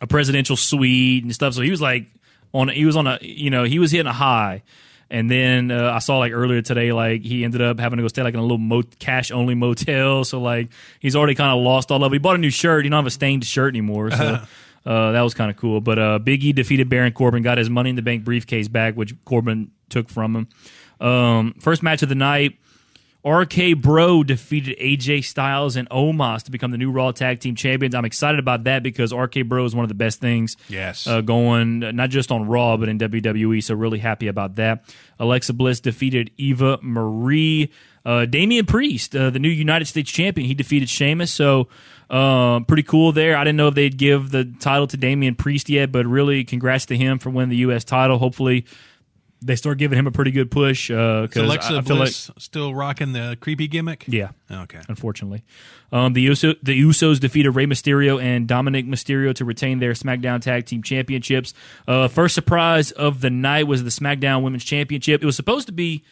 [0.00, 1.54] a presidential suite and stuff.
[1.54, 2.06] So he was like
[2.52, 4.62] on he was on a you know he was hitting a high.
[5.08, 8.08] And then uh, I saw like earlier today, like he ended up having to go
[8.08, 10.24] stay like in a little mo- cash only motel.
[10.24, 12.16] So like he's already kind of lost all of it.
[12.16, 12.84] He bought a new shirt.
[12.84, 14.10] He don't have a stained shirt anymore.
[14.10, 14.40] So
[14.86, 15.80] uh, that was kind of cool.
[15.80, 18.94] But uh, Big E defeated Baron Corbin, got his Money in the Bank briefcase back,
[18.94, 20.48] which Corbin took from him.
[21.00, 22.58] Um, first match of the night,
[23.24, 27.92] RK Bro defeated AJ Styles and Omos to become the new Raw Tag Team Champions.
[27.94, 31.06] I'm excited about that because RK Bro is one of the best things Yes.
[31.08, 33.62] uh, going, not just on Raw, but in WWE.
[33.64, 34.84] So, really happy about that.
[35.18, 37.70] Alexa Bliss defeated Eva Marie.
[38.04, 41.32] Uh, Damian Priest, uh, the new United States champion, he defeated Sheamus.
[41.32, 41.66] So,
[42.08, 43.36] um, pretty cool there.
[43.36, 46.86] I didn't know if they'd give the title to Damian Priest yet, but really, congrats
[46.86, 47.82] to him for winning the U.S.
[47.82, 48.18] title.
[48.18, 48.64] Hopefully,
[49.42, 50.90] they start giving him a pretty good push.
[50.90, 54.04] Uh, Alexa I, I feel like, Bliss still rocking the creepy gimmick?
[54.08, 54.80] yeah, Okay.
[54.88, 55.44] unfortunately.
[55.92, 60.40] Um, the, Uso, the Usos defeated Rey Mysterio and Dominic Mysterio to retain their SmackDown
[60.40, 61.54] Tag Team Championships.
[61.86, 65.22] Uh, first surprise of the night was the SmackDown Women's Championship.
[65.22, 66.02] It was supposed to be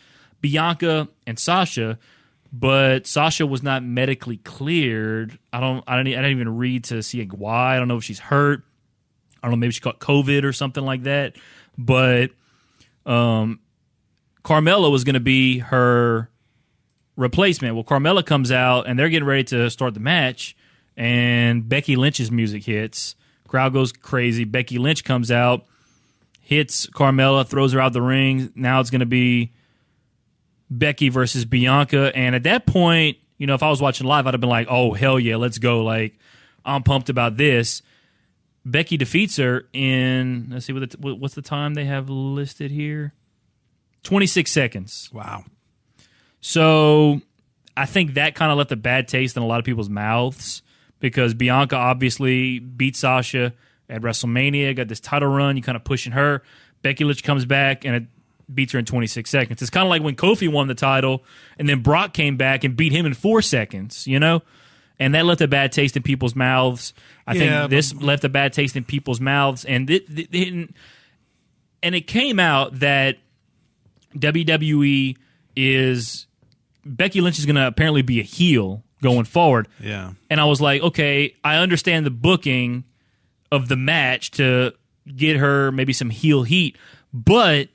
[0.41, 1.99] Bianca and Sasha,
[2.53, 5.39] but Sasha was not medically cleared.
[5.53, 5.83] I don't.
[5.89, 6.07] I don't.
[6.07, 7.75] I didn't even read to see why.
[7.75, 8.63] I don't know if she's hurt.
[9.43, 9.57] I don't know.
[9.57, 11.35] Maybe she caught COVID or something like that.
[11.77, 12.31] But
[13.07, 13.61] um,
[14.45, 16.31] Carmella was going to be her
[17.17, 17.75] replacement.
[17.75, 20.57] Well, Carmella comes out and they're getting ready to start the match,
[20.97, 23.17] and Becky Lynch's music hits.
[23.49, 24.45] Crowd goes crazy.
[24.45, 25.67] Becky Lynch comes out,
[26.41, 28.53] hits Carmella, throws her out the ring.
[28.55, 29.53] Now it's going to be
[30.71, 32.11] Becky versus Bianca.
[32.15, 34.67] And at that point, you know, if I was watching live, I'd have been like,
[34.71, 35.83] oh, hell yeah, let's go.
[35.83, 36.19] Like,
[36.65, 37.83] I'm pumped about this.
[38.65, 43.13] Becky defeats her in, let's see, what the, what's the time they have listed here?
[44.05, 45.11] 26 seconds.
[45.13, 45.45] Wow.
[46.41, 47.21] So
[47.77, 50.63] I think that kind of left a bad taste in a lot of people's mouths
[51.01, 53.53] because Bianca obviously beat Sasha
[53.89, 55.57] at WrestleMania, got this title run.
[55.57, 56.43] You kind of pushing her.
[56.83, 58.05] Becky Lynch comes back and it
[58.53, 59.61] beats her in 26 seconds.
[59.63, 61.25] It's kind of like when Kofi won the title
[61.59, 64.43] and then Brock came back and beat him in four seconds, you know?
[64.99, 66.95] And that left a bad taste in people's mouths.
[67.27, 69.65] I Yeah, think this left a bad taste in people's mouths.
[69.65, 70.71] And it, it-
[71.83, 73.19] and it came out that
[74.17, 75.17] WWE
[75.57, 76.27] is
[76.85, 79.69] Becky Lynch is going to apparently be a heel going forward.
[79.81, 80.13] Yeah.
[80.31, 82.85] And I was like, okay, I understand the booking
[83.53, 84.73] of the match to
[85.17, 86.77] get her maybe some heel heat,
[87.13, 87.69] but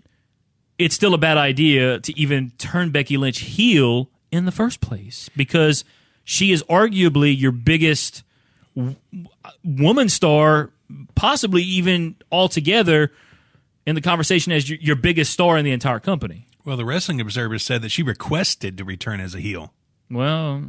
[0.77, 5.29] it's still a bad idea to even turn Becky Lynch heel in the first place
[5.35, 5.83] because
[6.29, 8.21] she is arguably your biggest
[8.75, 8.95] w-
[9.63, 10.69] woman star,
[11.15, 13.11] possibly even altogether
[13.87, 16.45] in the conversation as your, your biggest star in the entire company.
[16.65, 19.73] Well, the Wrestling Observer said that she requested to return as a heel.
[20.11, 20.65] Well,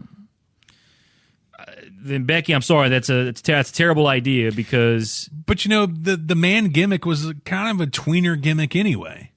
[1.58, 2.88] uh, then Becky, I'm sorry.
[2.88, 6.68] That's a that's, a- that's a terrible idea because But you know, the the man
[6.68, 9.32] gimmick was kind of a tweener gimmick anyway.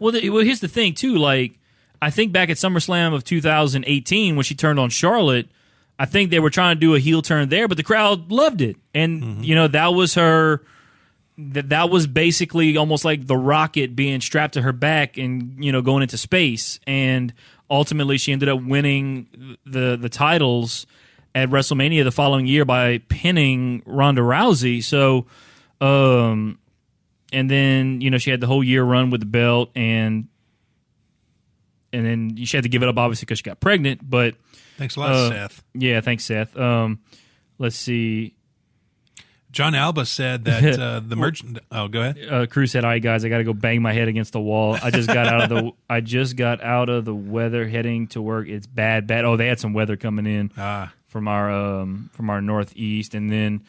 [0.00, 1.16] well, the, well, here's the thing too.
[1.18, 1.60] Like
[2.02, 5.48] I think back at SummerSlam of 2018 when she turned on Charlotte,
[5.98, 8.60] I think they were trying to do a heel turn there, but the crowd loved
[8.60, 10.62] it, and you know that was her.
[11.36, 15.72] That that was basically almost like the rocket being strapped to her back and you
[15.72, 17.32] know going into space, and
[17.70, 20.86] ultimately she ended up winning the the titles
[21.34, 24.82] at WrestleMania the following year by pinning Ronda Rousey.
[24.82, 25.26] So,
[25.80, 26.58] um,
[27.32, 30.28] and then you know she had the whole year run with the belt, and
[31.94, 34.00] and then she had to give it up obviously because she got pregnant.
[34.08, 34.34] But
[34.76, 35.62] Thanks a lot, uh, Seth.
[35.74, 36.56] yeah, thanks, Seth.
[36.58, 36.98] Um,
[37.58, 38.34] let's see.
[39.52, 41.60] John Alba said that uh, the merchant.
[41.70, 42.18] Oh, go ahead.
[42.28, 44.40] Uh, Cruz said, "All right, guys, I got to go bang my head against the
[44.40, 44.76] wall.
[44.82, 45.70] I just got out of the.
[45.88, 48.48] I just got out of the weather heading to work.
[48.48, 49.24] It's bad, bad.
[49.24, 53.30] Oh, they had some weather coming in Ah, from our um, from our northeast, and
[53.30, 53.62] then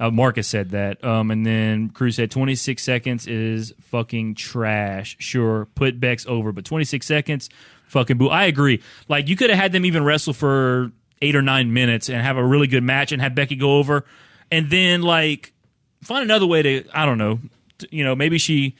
[0.00, 1.02] uh, Marcus said that.
[1.04, 5.16] Um, and then Cruz said, 26 seconds is fucking trash.
[5.18, 7.48] Sure, put Bex over, but 26 seconds,
[7.86, 8.28] fucking boo.
[8.28, 8.82] I agree.
[9.08, 10.90] Like you could have had them even wrestle for
[11.22, 14.04] eight or nine minutes and have a really good match and have Becky go over,
[14.50, 15.52] and then like
[16.02, 17.38] find another way to I don't know,
[17.78, 18.74] t- you know, maybe she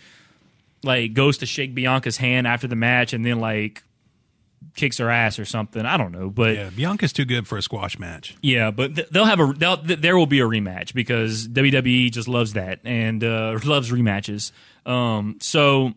[0.82, 3.82] like goes to shake Bianca's hand after the match and then like
[4.74, 5.84] kicks her ass or something.
[5.86, 6.70] I don't know, but yeah.
[6.70, 8.36] Bianca's too good for a squash match.
[8.42, 12.10] yeah, but th- they'll have a they'll, th- there will be a rematch because WWE
[12.10, 14.52] just loves that and uh, loves rematches.
[14.84, 15.92] Um, so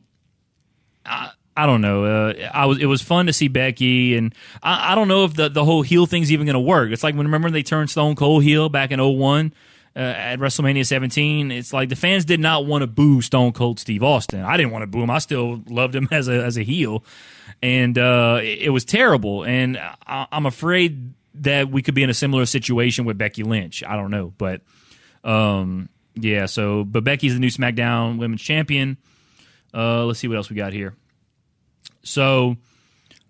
[1.06, 2.06] I, I don't know.
[2.06, 5.34] Uh, I was it was fun to see Becky, and I, I don't know if
[5.34, 6.92] the the whole heel thing's even going to work.
[6.92, 9.54] It's like when remember they turned Stone Cold heel back in 01
[9.98, 11.52] uh, at WrestleMania 17.
[11.52, 14.42] It's like the fans did not want to boo Stone Cold Steve Austin.
[14.42, 15.10] I didn't want to boo him.
[15.10, 17.04] I still loved him as a as a heel,
[17.64, 19.44] and uh, it, it was terrible.
[19.44, 23.84] And I, I'm afraid that we could be in a similar situation with Becky Lynch.
[23.84, 24.62] I don't know, but
[25.24, 26.46] um, yeah.
[26.46, 28.98] So, but Becky's the new SmackDown Women's Champion.
[29.74, 30.96] Uh, let's see what else we got here.
[32.04, 32.56] So,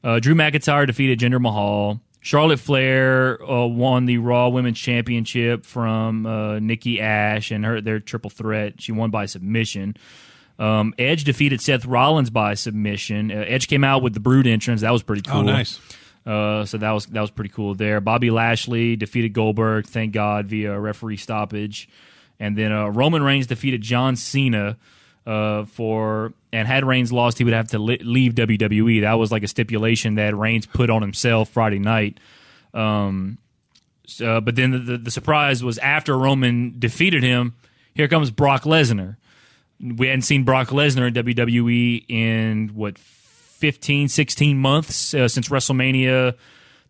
[0.04, 2.02] uh, Drew McIntyre defeated Jinder Mahal.
[2.28, 8.02] Charlotte Flair uh, won the Raw Women's Championship from uh, Nikki Ash and her their
[8.02, 8.82] triple threat.
[8.82, 9.96] She won by submission.
[10.60, 13.32] Um, Edge defeated Seth Rollins by submission.
[13.32, 14.82] Uh, Edge came out with the Brood entrance.
[14.82, 15.38] That was pretty cool.
[15.38, 15.80] Oh, nice.
[16.26, 18.02] Uh, so that was that was pretty cool there.
[18.02, 21.88] Bobby Lashley defeated Goldberg, thank God, via referee stoppage,
[22.42, 24.76] and then uh, Roman Reigns defeated John Cena
[25.28, 29.02] uh, for and had Reigns lost, he would have to li- leave WWE.
[29.02, 32.20] That was like a stipulation that Reigns put on himself Friday night.
[32.74, 33.38] Um,
[34.08, 37.56] so, but then the, the, the surprise was after Roman defeated him.
[37.94, 39.18] Here comes Brock Lesnar.
[39.82, 46.36] We hadn't seen Brock Lesnar in WWE in what 15, 16 months uh, since WrestleMania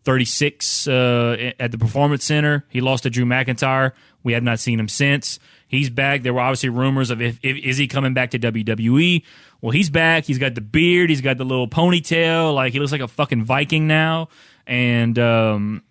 [0.04, 2.64] 36 uh, at the Performance Center.
[2.68, 3.92] He lost to Drew McIntyre.
[4.22, 5.40] We have not seen him since.
[5.68, 6.22] He's back.
[6.22, 9.22] There were obviously rumors of if, if is he coming back to WWE.
[9.60, 10.24] Well, he's back.
[10.24, 11.10] He's got the beard.
[11.10, 12.54] He's got the little ponytail.
[12.54, 14.28] Like he looks like a fucking Viking now.
[14.66, 15.82] And um,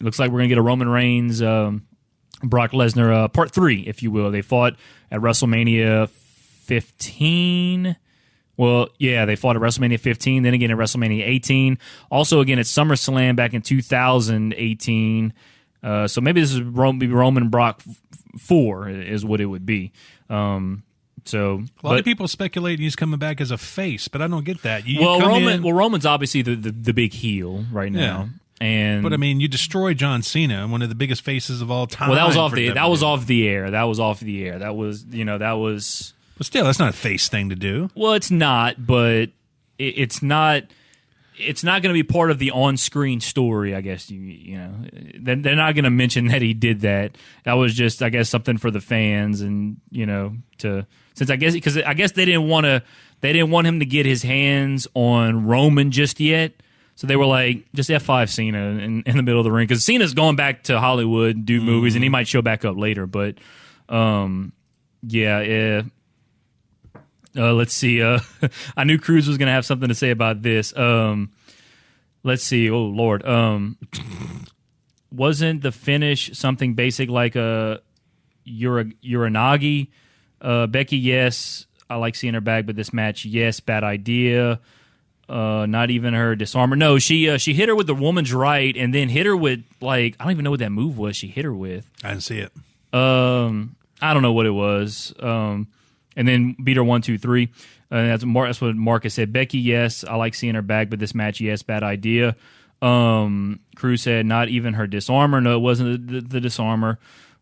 [0.00, 1.86] it looks like we're gonna get a Roman Reigns, um,
[2.42, 4.30] Brock Lesnar uh, part three, if you will.
[4.30, 4.76] They fought
[5.10, 7.96] at WrestleMania 15.
[8.56, 11.78] Well, yeah, they fought at WrestleMania 15, then again at WrestleMania 18,
[12.10, 15.32] also again at SummerSlam back in 2018.
[15.82, 17.82] Uh, so maybe this is Roman, Roman Brock
[18.38, 19.92] four is what it would be.
[20.28, 20.82] Um,
[21.24, 24.28] so A lot but- of people speculate he's coming back as a face, but I
[24.28, 24.86] don't get that.
[24.86, 28.28] You, well, Roman, in- well, Roman's obviously the, the, the big heel right now,
[28.60, 31.86] and but I mean, you destroy John Cena, one of the biggest faces of all
[31.86, 32.08] time.
[32.10, 33.70] well, that was off the that was off the air.
[33.70, 34.58] That was off the air.
[34.58, 37.90] That was you know that was But still, that's not a face thing to do.
[37.94, 39.30] well, it's not, but
[39.78, 40.64] it, it's not.
[41.40, 44.10] It's not going to be part of the on-screen story, I guess.
[44.10, 44.72] You you know,
[45.20, 47.16] they're, they're not going to mention that he did that.
[47.44, 51.36] That was just, I guess, something for the fans, and you know, to since I
[51.36, 52.82] guess because I guess they didn't want to,
[53.20, 56.52] they didn't want him to get his hands on Roman just yet.
[56.96, 59.66] So they were like, just F five Cena in, in the middle of the ring
[59.66, 63.06] because Cena's going back to Hollywood, do movies, and he might show back up later.
[63.06, 63.36] But,
[63.88, 64.52] um,
[65.02, 65.82] yeah, yeah.
[67.36, 68.02] Uh, let's see.
[68.02, 68.20] Uh,
[68.76, 70.76] I knew Cruz was going to have something to say about this.
[70.76, 71.32] Um,
[72.22, 72.70] let's see.
[72.70, 73.24] Oh Lord.
[73.26, 73.78] Um,
[75.12, 77.80] wasn't the finish something basic like a
[78.44, 79.88] Ura, Uranagi?
[80.40, 81.66] Uh, Becky, yes.
[81.88, 84.60] I like seeing her back, but this match, yes, bad idea.
[85.28, 86.74] Uh, not even her disarmer.
[86.74, 89.62] No, she uh, she hit her with the woman's right, and then hit her with
[89.80, 91.16] like I don't even know what that move was.
[91.16, 91.88] She hit her with.
[92.02, 92.52] I didn't see it.
[92.92, 95.14] Um, I don't know what it was.
[95.20, 95.68] Um,
[96.16, 97.50] and then beat her one, two, three.
[97.90, 99.32] Uh, that's, Mar- that's what Marcus said.
[99.32, 102.36] Becky, yes, I like seeing her back, but this match, yes, bad idea.
[102.82, 105.40] Um, Cruz said not even her disarmer.
[105.40, 106.98] No, it wasn't the, the, the disarmer.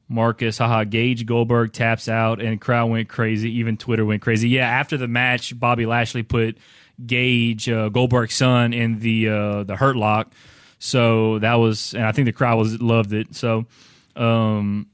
[0.09, 3.59] Marcus, haha, Gage Goldberg taps out and crowd went crazy.
[3.59, 4.49] Even Twitter went crazy.
[4.49, 6.57] Yeah, after the match, Bobby Lashley put
[7.05, 10.33] Gage uh, Goldberg's son in the uh, the Hurt Lock.
[10.79, 13.35] So that was, and I think the crowd was loved it.
[13.35, 13.67] So,
[14.17, 14.87] um,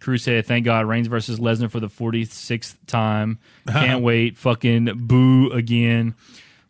[0.00, 3.38] Cruz said, "Thank God, Reigns versus Lesnar for the 46th time.
[3.68, 4.36] Can't wait.
[4.38, 6.14] Fucking boo again."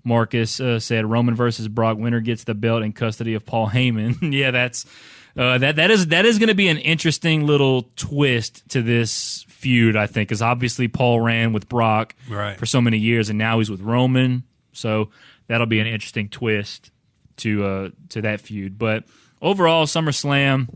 [0.05, 1.99] Marcus uh, said, "Roman versus Brock.
[1.99, 4.87] Winner gets the belt in custody of Paul Heyman." yeah, that's
[5.37, 5.77] uh, that.
[5.77, 9.97] That is that is going to be an interesting little twist to this feud.
[9.97, 12.57] I think, because obviously Paul ran with Brock Right.
[12.59, 14.45] for so many years, and now he's with Roman.
[14.73, 15.11] So
[15.49, 16.91] that'll be an interesting twist
[17.39, 18.79] to uh, to that feud.
[18.79, 19.05] But
[19.43, 20.75] overall, SummerSlam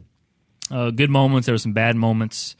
[0.73, 1.47] uh, good moments.
[1.47, 2.57] There were some bad moments.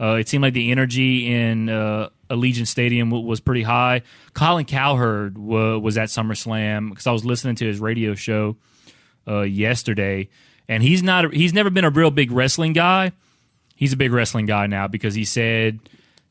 [0.00, 4.02] Uh, it seemed like the energy in uh, Allegiant Stadium w- was pretty high.
[4.34, 8.56] Colin Cowherd w- was at SummerSlam because I was listening to his radio show
[9.28, 10.28] uh, yesterday,
[10.68, 11.32] and he's not.
[11.32, 13.12] He's never been a real big wrestling guy.
[13.76, 15.78] He's a big wrestling guy now because he said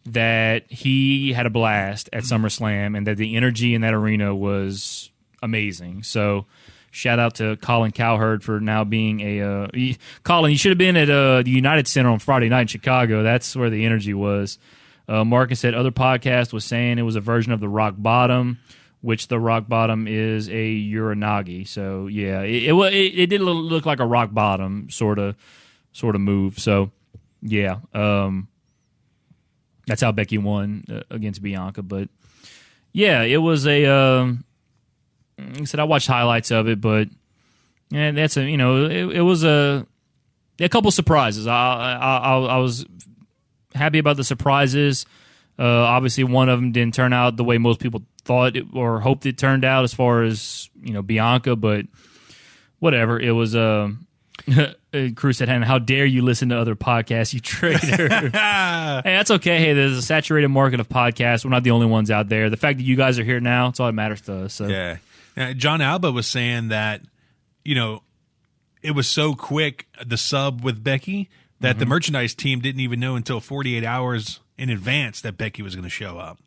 [0.05, 5.11] that he had a blast at SummerSlam and that the energy in that arena was
[5.43, 6.03] amazing.
[6.03, 6.45] So
[6.91, 10.51] shout out to Colin Cowherd for now being a uh, he- Colin.
[10.51, 13.23] You should have been at uh, the United Center on Friday night in Chicago.
[13.23, 14.59] That's where the energy was.
[15.07, 18.59] Uh, Marcus said other podcast was saying it was a version of the Rock Bottom,
[19.01, 20.51] which the Rock Bottom is a
[20.91, 21.67] Uranagi.
[21.67, 25.35] So yeah, it it, it, it did look like a Rock Bottom sort of
[25.91, 26.59] sort of move.
[26.59, 26.91] So
[27.41, 28.47] yeah, um,
[29.87, 31.81] that's how Becky won uh, against Bianca.
[31.81, 32.09] But
[32.93, 33.85] yeah, it was a.
[33.85, 34.45] Um,
[35.49, 37.09] like I said I watched highlights of it, but
[37.89, 39.85] yeah, that's a you know it, it was a
[40.59, 41.47] a couple surprises.
[41.47, 42.85] I, I I I was
[43.73, 45.05] happy about the surprises.
[45.59, 48.99] Uh, obviously, one of them didn't turn out the way most people thought it, or
[48.99, 51.55] hoped it turned out, as far as you know Bianca.
[51.55, 51.85] But
[52.79, 53.55] whatever, it was.
[53.55, 53.91] Uh,
[55.15, 59.59] Cruz said, "How dare you listen to other podcasts, you traitor!" hey, that's okay.
[59.59, 61.45] Hey, there's a saturated market of podcasts.
[61.45, 62.49] We're not the only ones out there.
[62.49, 64.53] The fact that you guys are here now, it's all that matters to us.
[64.53, 64.67] So.
[64.67, 64.97] Yeah.
[65.37, 67.01] Now, John Alba was saying that,
[67.63, 68.03] you know,
[68.81, 71.29] it was so quick, the sub with Becky,
[71.59, 71.79] that Mm-hmm.
[71.79, 75.83] the merchandise team didn't even know until 48 hours in advance that Becky was going
[75.83, 76.39] to show up.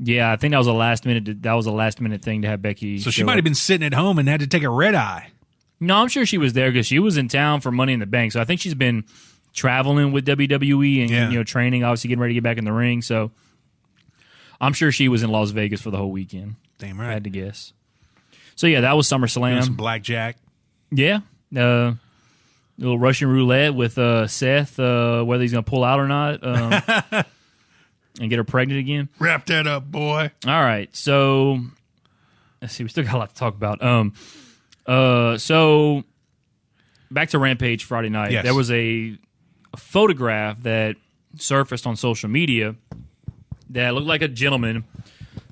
[0.00, 1.42] Yeah, I think that was a last minute.
[1.42, 2.98] That was a last minute thing to have Becky.
[3.00, 3.36] So she might up.
[3.38, 5.30] have been sitting at home and had to take a red eye.
[5.80, 8.06] No, I'm sure she was there because she was in town for Money in the
[8.06, 8.32] Bank.
[8.32, 9.04] So I think she's been
[9.54, 11.30] traveling with WWE and Yeah.
[11.30, 13.02] you know training, obviously getting ready to get back in the ring.
[13.02, 13.30] So
[14.60, 16.56] I'm sure she was in Las Vegas for the whole weekend.
[16.78, 17.12] Damn I right.
[17.14, 17.72] had to guess.
[18.54, 19.64] So yeah, that was SummerSlam.
[19.64, 20.36] some blackjack.
[20.90, 21.20] Yeah,
[21.56, 21.92] uh,
[22.78, 26.42] little Russian roulette with uh, Seth, uh, whether he's going to pull out or not,
[26.42, 26.72] um,
[28.20, 29.08] and get her pregnant again.
[29.18, 30.30] Wrap that up, boy.
[30.46, 31.60] All right, so
[32.62, 32.84] let's see.
[32.84, 33.82] We still got a lot to talk about.
[33.82, 34.14] Um,
[34.86, 36.04] uh, so
[37.10, 38.32] back to Rampage Friday night.
[38.32, 38.44] Yes.
[38.44, 39.16] There was a,
[39.72, 40.96] a photograph that
[41.36, 42.74] surfaced on social media
[43.70, 44.84] that looked like a gentleman.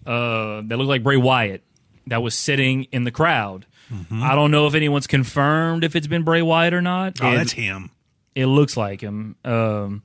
[0.07, 1.63] Uh, that looked like Bray Wyatt
[2.07, 3.67] that was sitting in the crowd.
[4.11, 7.19] I don't know if anyone's confirmed if it's been Bray Wyatt or not.
[7.23, 7.91] Oh, It- that's him.
[8.35, 9.37] it looks like him.
[9.45, 10.03] Um,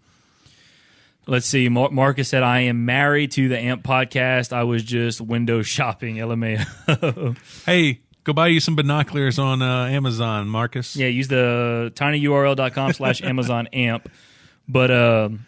[1.27, 1.67] let's see.
[1.69, 4.53] Mar- Marcus said, "I am married to the Amp podcast.
[4.53, 7.37] I was just window shopping." LMAO.
[7.65, 10.95] Hey, go buy you some binoculars on uh, Amazon, Marcus.
[10.95, 14.09] yeah, use the tinyurl.com slash Amazon Amp.
[14.67, 15.45] But um,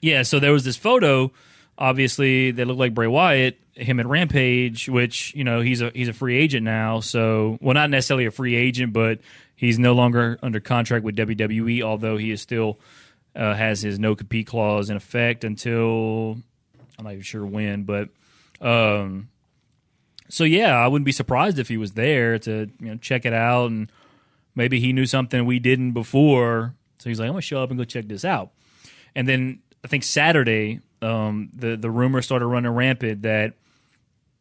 [0.00, 1.32] yeah, so there was this photo.
[1.78, 6.08] Obviously, that looked like Bray Wyatt, him at Rampage, which you know he's a he's
[6.08, 7.00] a free agent now.
[7.00, 9.20] So, well, not necessarily a free agent, but
[9.54, 11.82] he's no longer under contract with WWE.
[11.82, 12.78] Although he is still
[13.34, 16.38] uh, has his no compete clause in effect until
[16.98, 17.84] I'm not even sure when.
[17.84, 18.08] But
[18.60, 19.28] um,
[20.28, 23.34] so yeah, I wouldn't be surprised if he was there to you know check it
[23.34, 23.92] out, and
[24.54, 26.74] maybe he knew something we didn't before.
[26.98, 28.50] So he's like, I'm gonna show up and go check this out.
[29.14, 33.52] And then I think Saturday, um, the the rumor started running rampant that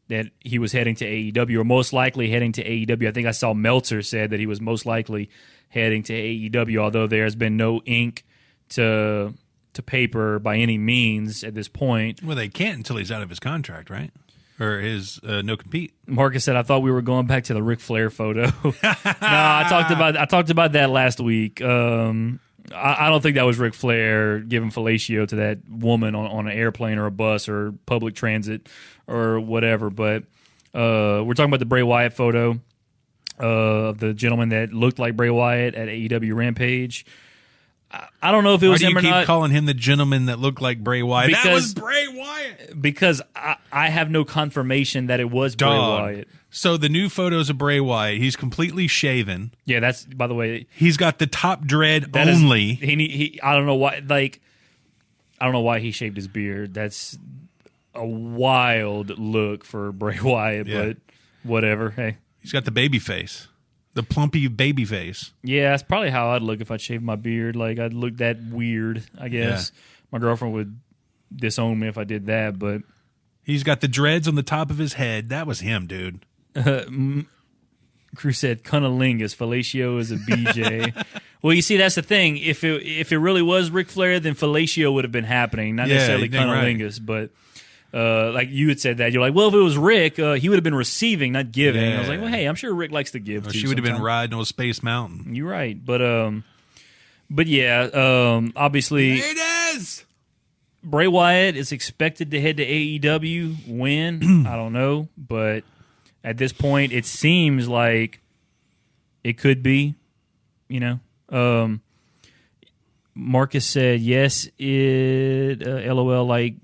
[0.07, 3.07] that he was heading to AEW or most likely heading to AEW.
[3.07, 5.29] I think I saw Meltzer said that he was most likely
[5.69, 8.23] heading to AEW, although there has been no ink
[8.69, 9.33] to
[9.73, 12.23] to paper by any means at this point.
[12.23, 14.11] Well, they can't until he's out of his contract, right?
[14.57, 15.93] Or his uh, no compete.
[16.07, 19.65] Marcus said, "I thought we were going back to the Ric Flair photo." no, I
[19.69, 21.61] talked about I talked about that last week.
[21.61, 22.39] Um,
[22.73, 26.47] I, I don't think that was Ric Flair giving fellatio to that woman on, on
[26.47, 28.67] an airplane or a bus or public transit
[29.07, 29.89] or whatever.
[29.89, 30.23] But
[30.73, 32.59] uh, we're talking about the Bray Wyatt photo
[33.39, 37.05] uh, of the gentleman that looked like Bray Wyatt at AEW Rampage.
[37.95, 39.25] I, I don't know if it Why was do you him or keep not.
[39.25, 41.31] calling him the gentleman that looked like Bray Wyatt?
[41.31, 42.81] that Because- was Bray Wyatt.
[42.81, 46.01] because I, I have no confirmation that it was Bray Dog.
[46.01, 46.27] Wyatt.
[46.49, 49.53] So the new photos of Bray Wyatt, he's completely shaven.
[49.65, 50.67] Yeah, that's by the way.
[50.75, 52.73] He's got the top dread That is- only.
[52.75, 54.41] he, need- he I don't know why like
[55.39, 56.73] I don't know why he shaved his beard.
[56.73, 57.17] That's
[57.93, 60.85] a wild look for Bray Wyatt, Yeah.
[60.85, 60.97] but
[61.43, 61.91] whatever.
[61.91, 62.17] Hey.
[62.41, 63.47] he's got the baby face,
[63.95, 65.31] the plumpy baby face.
[65.43, 67.55] Yeah, that's probably how I'd look if I shaved my beard.
[67.55, 69.71] Like I'd look that weird, I guess.
[70.11, 70.79] My girlfriend would
[71.35, 72.81] disown me if I did that, but
[73.43, 75.29] He's got the dreads on the top of his head.
[75.29, 76.25] That was him, dude.
[78.15, 81.05] Cruz said cunnilingus, fellatio is a BJ.
[81.41, 82.37] well, you see, that's the thing.
[82.37, 85.87] If it if it really was Ric Flair, then fellatio would have been happening, not
[85.87, 86.77] Yeah, necessarily you think right.
[86.77, 87.31] cunnilingus, but.
[87.95, 90.49] Uh, like you had said that you're like, well, if it was Rick, uh, he
[90.49, 91.93] would have been receiving, not giving.
[91.93, 93.47] I was like, well, hey, I'm sure Rick likes to give.
[93.47, 95.33] Or she would have been riding on Space Mountain.
[95.33, 96.43] You're right, but um,
[97.29, 100.03] but yeah, um, obviously it is.
[100.83, 103.65] Bray Wyatt is expected to head to AEW.
[103.65, 105.63] When I don't know, but
[106.21, 108.19] at this point, it seems like
[109.23, 109.95] it could be.
[110.67, 111.81] You know, um,
[113.13, 114.49] Marcus said yes.
[114.57, 116.55] It uh, LOL like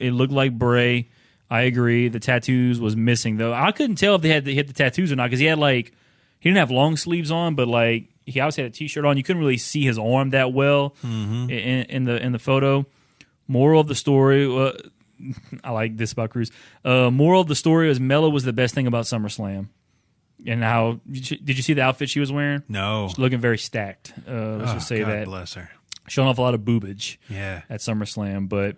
[0.00, 1.08] it looked like Bray.
[1.50, 2.08] I agree.
[2.08, 3.52] The tattoos was missing though.
[3.52, 5.58] I couldn't tell if they had to hit the tattoos or not because he had
[5.58, 5.92] like
[6.38, 9.16] he didn't have long sleeves on, but like he obviously had a t-shirt on.
[9.16, 12.86] You couldn't really see his arm that well in, in the in the photo.
[13.48, 14.46] Moral of the story.
[14.46, 14.72] Uh,
[15.64, 16.50] I like this about Cruz.
[16.84, 19.66] Uh, moral of the story was Mella was the best thing about SummerSlam,
[20.46, 22.62] and how did you see the outfit she was wearing?
[22.68, 23.08] No.
[23.08, 24.12] She's Looking very stacked.
[24.26, 25.68] Uh, let's Oh, just say God that bless her.
[26.08, 27.62] showing off a lot of boobage Yeah.
[27.68, 28.48] at SummerSlam.
[28.48, 28.76] But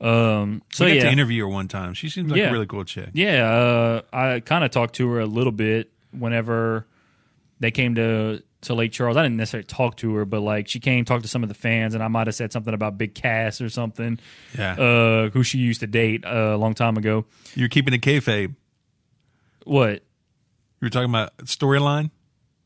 [0.00, 1.94] um, so we got yeah, to interview her one time.
[1.94, 2.48] She seems like Yeah.
[2.48, 3.10] a really cool chick.
[3.12, 3.48] yeah.
[3.48, 6.86] Uh, I kind of talked to her a little bit whenever
[7.60, 9.16] they came to to Lake Charles.
[9.18, 11.54] I didn't necessarily talk to her, but like she came talk to some of the
[11.54, 14.18] fans, and I might have said something about Big Cass or something,
[14.58, 14.72] Yeah.
[14.72, 17.26] uh, who she used to date uh, a long time ago.
[17.54, 18.54] You're keeping a kayfabe.
[19.64, 19.92] What?
[20.80, 22.10] You were talking about storyline?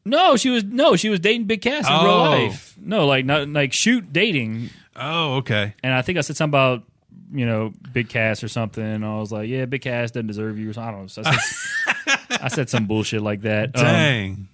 [0.04, 2.30] No, she was no, she was dating Big Cass in real Oh.
[2.30, 2.74] life.
[2.80, 4.70] No, like not like shoot dating.
[4.96, 5.74] Oh, okay.
[5.82, 6.84] And I think I said something about
[7.32, 8.84] you know Big Cass or something.
[8.84, 10.70] And I was like, yeah, Big Cass doesn't deserve you.
[10.70, 10.88] Or something.
[10.88, 11.06] I don't know.
[11.08, 13.76] So I, said, I said some bullshit like that.
[13.76, 14.48] Um, Dang.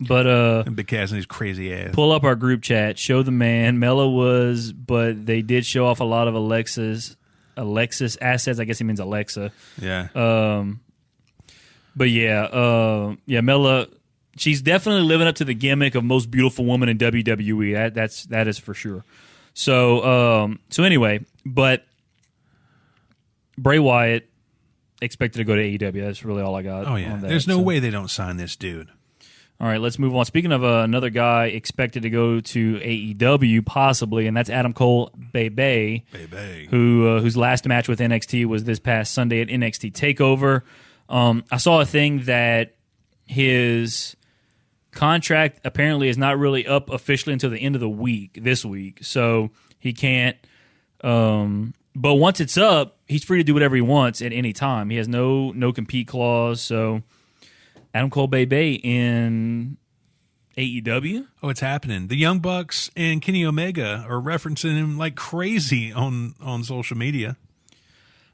[0.00, 1.94] but uh, Big Cass and his crazy ass.
[1.94, 2.98] pull up our group chat.
[2.98, 3.78] Show the man.
[3.78, 7.16] Mella was, but they did show off a lot of Alexa's
[7.56, 8.58] Alexis assets.
[8.58, 9.52] I guess he means Alexa.
[9.80, 10.08] Yeah.
[10.14, 10.80] Um,
[11.96, 13.86] but yeah, uh, yeah, Mela,
[14.36, 17.74] she's definitely living up to the gimmick of most beautiful woman in WWE.
[17.74, 19.04] That that's that is for sure.
[19.54, 21.84] So um, so anyway, but
[23.56, 24.28] Bray Wyatt
[25.00, 26.04] expected to go to AEW.
[26.04, 26.86] That's really all I got.
[26.86, 27.16] oh yeah.
[27.16, 28.88] There's no So- way they don't sign this dude.
[29.60, 30.24] All right, let's move on.
[30.24, 35.10] Speaking of uh, another guy expected to go to AEW possibly, and that's Adam Cole
[35.32, 36.66] Bebe Baby.
[36.70, 40.62] who uh, whose last match with NXT was this past Sunday at NXT Takeover.
[41.08, 42.74] Um, I saw a thing that
[43.26, 44.16] his
[44.94, 49.00] contract apparently is not really up officially until the end of the week this week,
[49.02, 50.36] so he can't.
[51.02, 54.90] Um, but once it's up, he's free to do whatever he wants at any time.
[54.90, 56.60] He has no no compete clause.
[56.60, 57.02] So
[57.92, 59.76] Adam Cole Bay Bay in
[60.56, 61.26] AEW.
[61.42, 62.08] Oh, it's happening.
[62.08, 67.36] The Young Bucks and Kenny Omega are referencing him like crazy on on social media.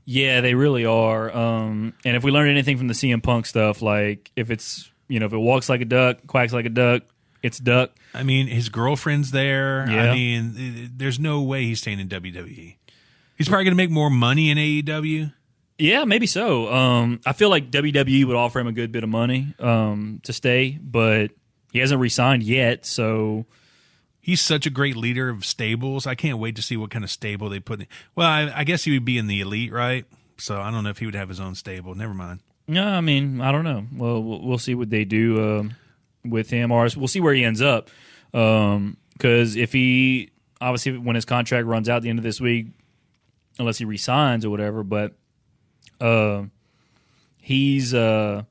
[0.07, 1.35] Yeah, they really are.
[1.37, 5.21] Um, and if we learned anything from the CM Punk stuff, like if it's you
[5.21, 7.03] know if it walks like a duck, quacks like a duck,
[7.43, 7.91] it's duck.
[8.15, 9.87] I mean, his girlfriend's there.
[9.91, 10.11] Yeah.
[10.11, 12.77] I mean, there's no way he's staying in WWE.
[13.37, 15.33] He's probably going to make more money in AEW.
[15.79, 16.71] Yeah, maybe so.
[16.73, 20.33] Um, I feel like WWE would offer him a good bit of money um, to
[20.33, 21.31] stay, but
[21.73, 22.85] he hasn't resigned yet.
[22.85, 23.47] So
[24.21, 26.07] He's such a great leader of stables.
[26.07, 27.87] I can't wait to see what kind of stable they put in.
[28.15, 30.05] Well, I, I guess he would be in the elite, right?
[30.37, 31.95] So I don't know if he would have his own stable.
[31.95, 32.41] Never mind.
[32.71, 33.87] No, I mean I don't know.
[33.95, 35.75] Well, we'll we'll see what they do um,
[36.25, 37.91] with him, or we'll see where he ends up.
[38.33, 42.69] Because if he obviously when his contract runs out at the end of this week,
[43.59, 45.15] unless he resigns or whatever, but
[46.01, 46.45] uh,
[47.39, 48.45] he's uh,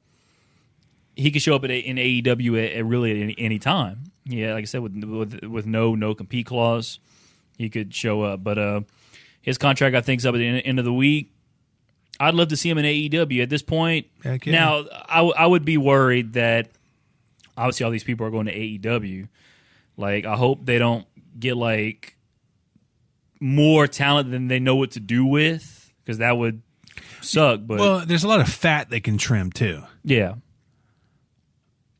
[1.15, 4.11] he could show up at in AEW at, at really at any, any time.
[4.25, 6.99] Yeah, like I said, with with with no no compete clause,
[7.57, 8.43] he could show up.
[8.43, 8.81] But uh,
[9.41, 11.31] his contract I think's up at the end of the week.
[12.19, 14.07] I'd love to see him in AEW at this point.
[14.23, 14.51] Heck yeah.
[14.51, 16.69] Now, I, w- I would be worried that
[17.57, 19.29] obviously all these people are going to AEW.
[19.95, 21.05] Like, I hope they don't
[21.39, 22.17] get like
[23.39, 26.61] more talent than they know what to do with, because that would
[27.21, 27.61] suck.
[27.63, 30.35] But Well, there's a lot of fat they can trim too yeah.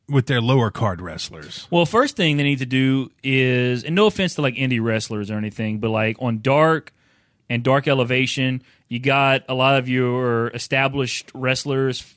[0.08, 1.66] with their lower card wrestlers.
[1.70, 5.30] Well, first thing they need to do is, and no offense to like indie wrestlers
[5.30, 6.92] or anything, but like on Dark
[7.50, 12.14] and Dark Elevation, you got a lot of your established wrestlers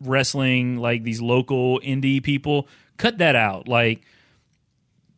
[0.00, 2.68] wrestling like these local indie people.
[2.98, 3.66] Cut that out.
[3.66, 4.02] Like,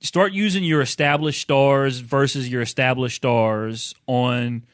[0.00, 4.64] start using your established stars versus your established stars on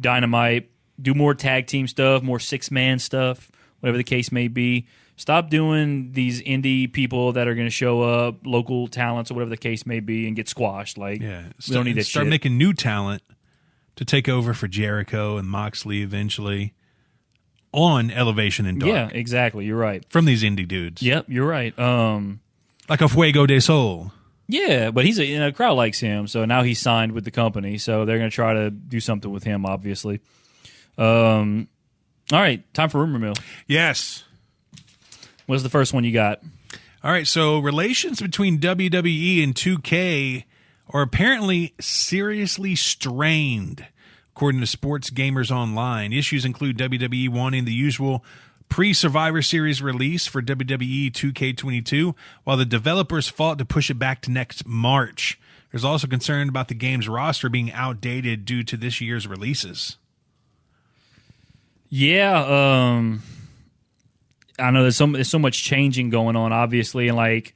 [0.00, 0.70] Dynamite.
[1.02, 4.86] Do more tag team stuff, more six man stuff, whatever the case may be.
[5.16, 9.50] Stop doing these indie people that are going to show up, local talents or whatever
[9.50, 10.96] the case may be, and get squashed.
[10.96, 12.30] Like, Yeah, we don't need that start shit.
[12.30, 13.22] making new talent
[13.98, 16.72] to take over for Jericho and Moxley eventually
[17.72, 19.66] on Elevation and Dark yeah, exactly.
[19.66, 20.04] You're right.
[20.08, 21.02] from these indie dudes.
[21.02, 21.76] Yep, you're right.
[21.76, 22.38] Um,
[22.88, 24.12] like a Fuego Del Sol.
[24.46, 27.32] yeah, but he's a you know, crowd likes him, so now he's signed with the
[27.32, 30.20] company, so they're going to try to do something with him, obviously.
[30.96, 31.66] Um,
[32.32, 33.34] all right, time for rumor mill.
[33.66, 34.22] Yes.
[35.46, 36.40] What's the first one you got?
[37.02, 40.44] All right, so relations between WWE and 2K
[40.90, 43.86] are apparently seriously strained,
[44.34, 46.12] according to Sports Gamers Online.
[46.12, 48.24] Issues include WWE wanting the usual
[48.68, 52.14] pre Survivor Series release for WWE 2K22,
[52.44, 55.38] while the developers fought to push it back to next March.
[55.70, 59.96] There's also concern about the game's roster being outdated due to this year's releases.
[61.90, 62.40] Yeah,
[62.96, 63.22] um,
[64.58, 67.54] I know there's so there's so much changing going on, obviously, and like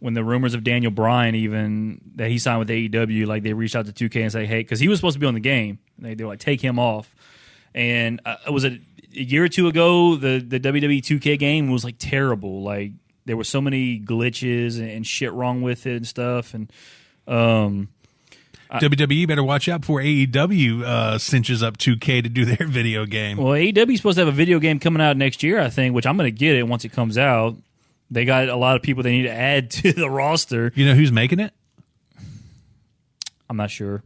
[0.00, 3.74] when the rumors of Daniel Bryan even that he signed with AEW, like they reached
[3.74, 5.78] out to 2K and say, hey, because he was supposed to be on the game,
[5.98, 7.14] they they were like take him off,
[7.74, 8.78] and uh, it was a,
[9.16, 12.92] a year or two ago the the WWE 2K game was like terrible, like
[13.24, 16.72] there were so many glitches and, shit wrong with it and stuff, and
[17.26, 17.88] um.
[18.70, 23.38] WWE better watch out before AEW uh, cinches up 2K to do their video game.
[23.38, 26.06] Well, AEW supposed to have a video game coming out next year, I think, which
[26.06, 27.56] I'm going to get it once it comes out.
[28.10, 30.72] They got a lot of people they need to add to the roster.
[30.74, 31.52] You know who's making it?
[33.50, 34.02] I'm not sure.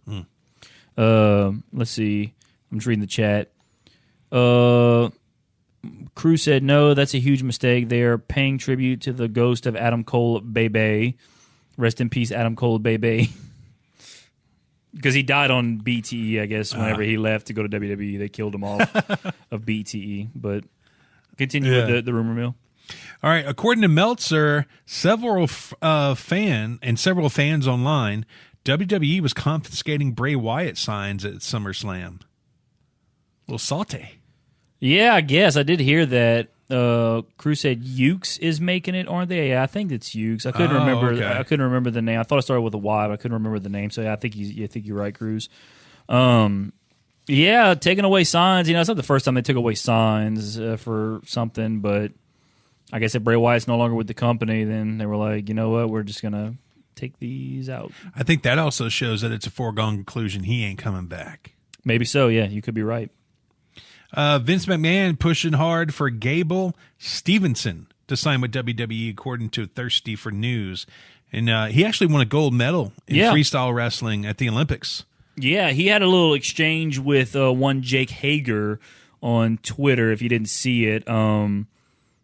[0.97, 2.33] Um, let's see.
[2.71, 3.51] I'm just reading the chat.
[4.31, 5.11] Uh,
[6.15, 6.95] Crew said no.
[6.95, 7.89] That's a huge mistake.
[7.89, 11.17] They are paying tribute to the ghost of Adam Cole Bay Bay.
[11.77, 13.31] Rest in peace, Adam Cole Bay Bay.
[14.95, 16.75] Because he died on BTE, I guess.
[16.77, 18.81] Whenever he left to go to WWE, they killed him off
[19.51, 20.29] of BTE.
[20.35, 20.65] But
[21.39, 21.87] continue Yeah.
[21.87, 22.55] with the, the rumor mill.
[23.23, 23.47] All right.
[23.47, 28.27] According to Meltzer, several f- uh, fan and several fans online,
[28.65, 32.21] WWE was confiscating Bray Wyatt signs at SummerSlam.
[33.47, 34.21] little salty.
[34.79, 36.49] Yeah, I guess I did hear that.
[36.71, 37.21] Uh,
[37.55, 39.51] said Yuke's is making it, aren't they?
[39.51, 40.47] Yeah, I think it's Yuke's.
[40.47, 41.13] I couldn't Oh, remember.
[41.13, 41.39] okay.
[41.39, 42.19] I couldn't remember the name.
[42.19, 43.91] I thought it started with a Y, but I couldn't remember the name.
[43.91, 44.59] So yeah, I think he's.
[44.63, 45.51] I think you're right, Cruz.
[46.09, 46.73] Um,
[47.27, 48.69] yeah, taking away signs.
[48.69, 52.13] You know, it's not the first time they took away signs uh, for something, but
[52.93, 55.55] I guess if Bray Wyatt's no longer with the company, then they were like, you
[55.55, 56.55] know what, we're just gonna
[56.95, 57.91] take these out.
[58.15, 60.45] I think that also shows that it's a foregone conclusion.
[60.45, 61.55] He ain't coming back.
[61.85, 62.29] Maybe so.
[62.29, 63.11] Yeah, you could be right.
[64.13, 70.15] Uh, Vince McMahon pushing hard for Gable Stevenson to sign with WWE, according to Thirsty
[70.17, 70.87] for News.
[71.33, 73.33] And uh, he actually won a gold medal in Yeah.
[73.33, 75.05] freestyle wrestling at the Olympics.
[75.35, 78.79] Yeah, he had a little exchange with uh, one Jake Hager
[79.23, 80.13] on Twitter.
[80.13, 81.69] If you didn't see it, um,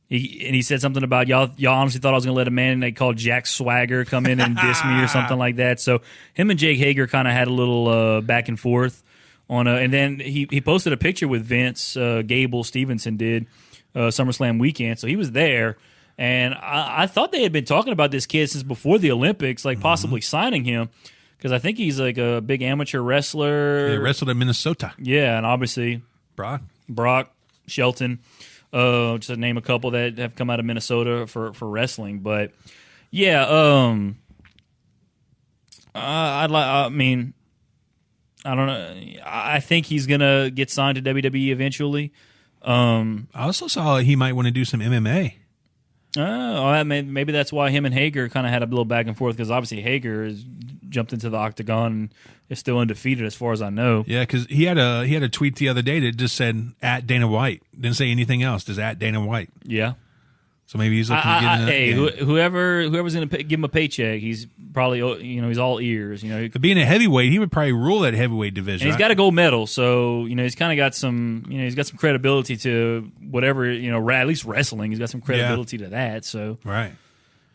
[0.09, 1.51] he, and he said something about y'all.
[1.57, 4.27] Y'all honestly thought I was going to let a man they called Jack Swagger come
[4.27, 5.81] in and diss me or something like that.
[5.81, 6.01] So
[6.35, 9.03] him and Jake Hager kind of had a little uh, back and forth
[9.51, 9.67] on.
[9.67, 13.47] A, and then he he posted a picture with Vince uh, Gable Stevenson did
[13.95, 15.77] uh, SummerSlam weekend, so he was there.
[16.17, 19.65] And I, I thought they had been talking about this kid since before the Olympics,
[19.65, 20.89] like possibly signing him
[21.37, 23.91] because I think he's like a big amateur wrestler.
[23.91, 24.93] He wrestled in Minnesota.
[24.99, 26.03] yeah, and obviously
[26.35, 26.63] Brock.
[26.89, 27.33] Brock
[27.67, 28.19] Shelton,
[28.73, 32.21] uh, just to name a couple that have come out of Minnesota for for wrestling.
[32.21, 32.53] But
[33.11, 34.19] yeah, um,
[35.95, 36.66] uh, I'd like.
[36.66, 37.35] I mean,
[38.45, 39.21] I don't know.
[39.25, 42.12] I think he's gonna get signed to WWE eventually.
[42.62, 45.35] Um, I also saw he might want to do some MMA.
[46.17, 49.07] Oh, I mean, maybe that's why him and Hager kind of had a little back
[49.07, 50.45] and forth because obviously Hager has
[50.89, 52.15] jumped into the octagon and
[52.49, 54.05] is still undefeated as far as I know.
[54.07, 56.73] Yeah, because he had a he had a tweet the other day that just said
[56.81, 57.63] at Dana White.
[57.79, 58.65] Didn't say anything else.
[58.65, 59.51] Just at Dana White.
[59.65, 59.95] Yeah.
[60.69, 61.66] So maybe he's I, looking to I, get in.
[61.66, 62.27] That hey, game.
[62.27, 66.23] whoever whoever's going to give him a paycheck, he's probably you know he's all ears.
[66.23, 68.87] You know, But being a heavyweight, he would probably rule that heavyweight division.
[68.87, 71.64] he's got a gold medal, so you know he's kind of got some you know
[71.64, 74.91] he's got some credibility to whatever you know at least wrestling.
[74.91, 76.27] He's got some credibility to that.
[76.27, 76.93] So, right.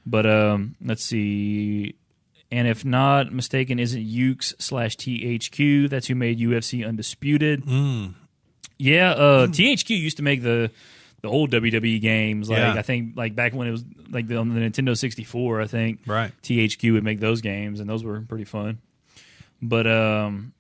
[0.08, 1.94] but um, let's see.
[2.52, 5.88] And if not mistaken, isn't Yuke's slash THQ?
[5.88, 7.64] That's who made UFC Undisputed.
[7.64, 8.16] Mm.
[8.80, 10.72] Yeah, uh, THQ used to make the
[11.24, 12.50] the old WWE games.
[12.50, 12.74] Like Yeah.
[12.74, 16.02] I think like back when it was like the, on the Nintendo 64, I think
[16.06, 16.32] Right.
[16.44, 18.80] THQ would make those games, and those were pretty fun.
[19.62, 20.54] But um,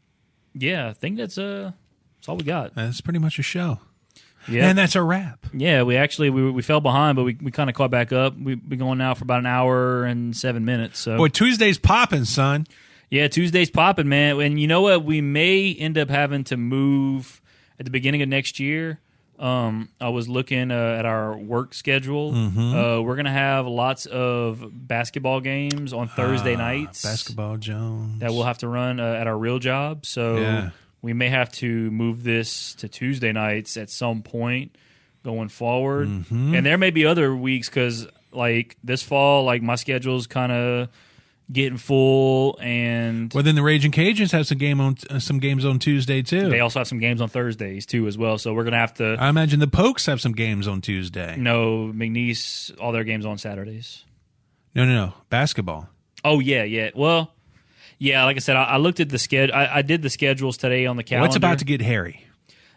[0.55, 1.71] yeah, I think that's uh
[2.17, 2.73] that's all we got.
[2.73, 3.79] That's pretty much a show.
[4.47, 5.45] Yeah, And that's a wrap.
[5.53, 5.83] yeah.
[5.83, 8.35] We actually we, we fell behind, but we, we kind of caught back up.
[8.37, 10.99] We've been going now for about an hour and seven minutes.
[10.99, 12.67] So Boy, Tuesday's popping, son.
[13.09, 14.39] Yeah, Tuesday's popping, man.
[14.41, 15.03] And you know what?
[15.05, 17.41] We may end up having to move
[17.79, 18.99] at the beginning of next year.
[19.39, 22.31] Um, I was looking uh, at our work schedule.
[22.33, 22.75] Mm-hmm.
[22.75, 27.03] Uh, we're gonna have lots of basketball games on Thursday Ah, nights.
[27.03, 28.19] Basketball Jones.
[28.19, 30.05] that we'll have to run uh, at our real job.
[30.05, 30.69] So Yeah.
[31.01, 34.75] we may have to move this to Tuesday nights at some point
[35.23, 36.07] going forward.
[36.07, 36.53] Mm-hmm.
[36.55, 40.89] And there may be other weeks because like this fall, like my schedule's kind of
[41.51, 45.65] getting full and Well, then the Raging Cajuns have some game on uh, some games
[45.65, 46.49] on Tuesday too.
[46.49, 48.37] They also have some games on Thursdays too, as well.
[48.37, 51.35] So we're gonna have to I imagine the Pokes have some games on Tuesday.
[51.37, 54.05] know McNeese all their games on Saturdays.
[54.75, 55.13] No, no, no.
[55.29, 55.89] Basketball.
[56.23, 56.91] Oh yeah, yeah.
[56.95, 57.33] Well,
[57.99, 58.23] yeah.
[58.25, 59.55] Like I said, I, I looked at the schedule.
[59.55, 61.27] I, I did the schedules today on the calendar.
[61.27, 62.25] What's about to get hairy?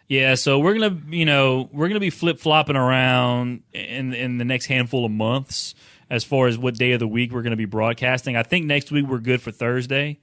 [0.09, 4.45] Yeah, so we're gonna, you know, we're gonna be flip flopping around in in the
[4.45, 5.75] next handful of months
[6.09, 8.35] as far as what day of the week we're gonna be broadcasting.
[8.35, 10.19] I think next week we're good for Thursday,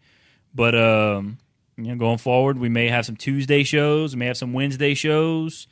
[0.55, 1.39] but um,
[1.76, 4.94] you know, going forward we may have some Tuesday shows, we may have some Wednesday
[4.94, 5.66] shows.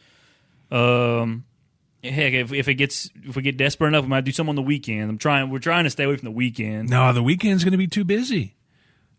[0.70, 1.44] Um,
[2.02, 4.54] heck, if if it gets if we get desperate enough, we might do some on
[4.56, 5.10] the weekend.
[5.10, 6.88] I'm trying, we're trying to stay away from the weekend.
[6.90, 8.56] No, the weekend's going to be too busy.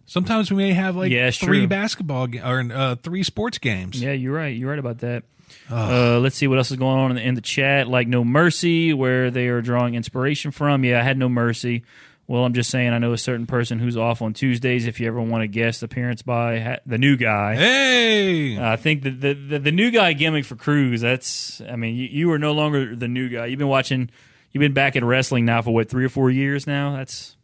[0.06, 1.68] Sometimes we may have like Yeah, three true.
[1.68, 4.02] basketball ga- or uh, three sports games.
[4.02, 4.56] Yeah, you're right.
[4.56, 5.24] You're right about that.
[5.70, 7.88] Uh, let's see what else is going on in the, in the chat.
[7.88, 10.84] Like No Mercy, where they are drawing inspiration from.
[10.84, 11.84] Yeah, I had No Mercy.
[12.26, 14.88] Well, I'm just saying, I know a certain person who's off on Tuesdays.
[14.88, 19.04] If you ever want a guest appearance by ha- the new guy, Hey, I think
[19.04, 21.02] the, the the the new guy gimmick for Cruz.
[21.02, 23.48] That's, I mean, you, you are no longer the new guy.
[23.48, 24.10] You've been watching.
[24.52, 26.96] You've been back in wrestling now for what three or four years now.
[26.96, 27.36] That's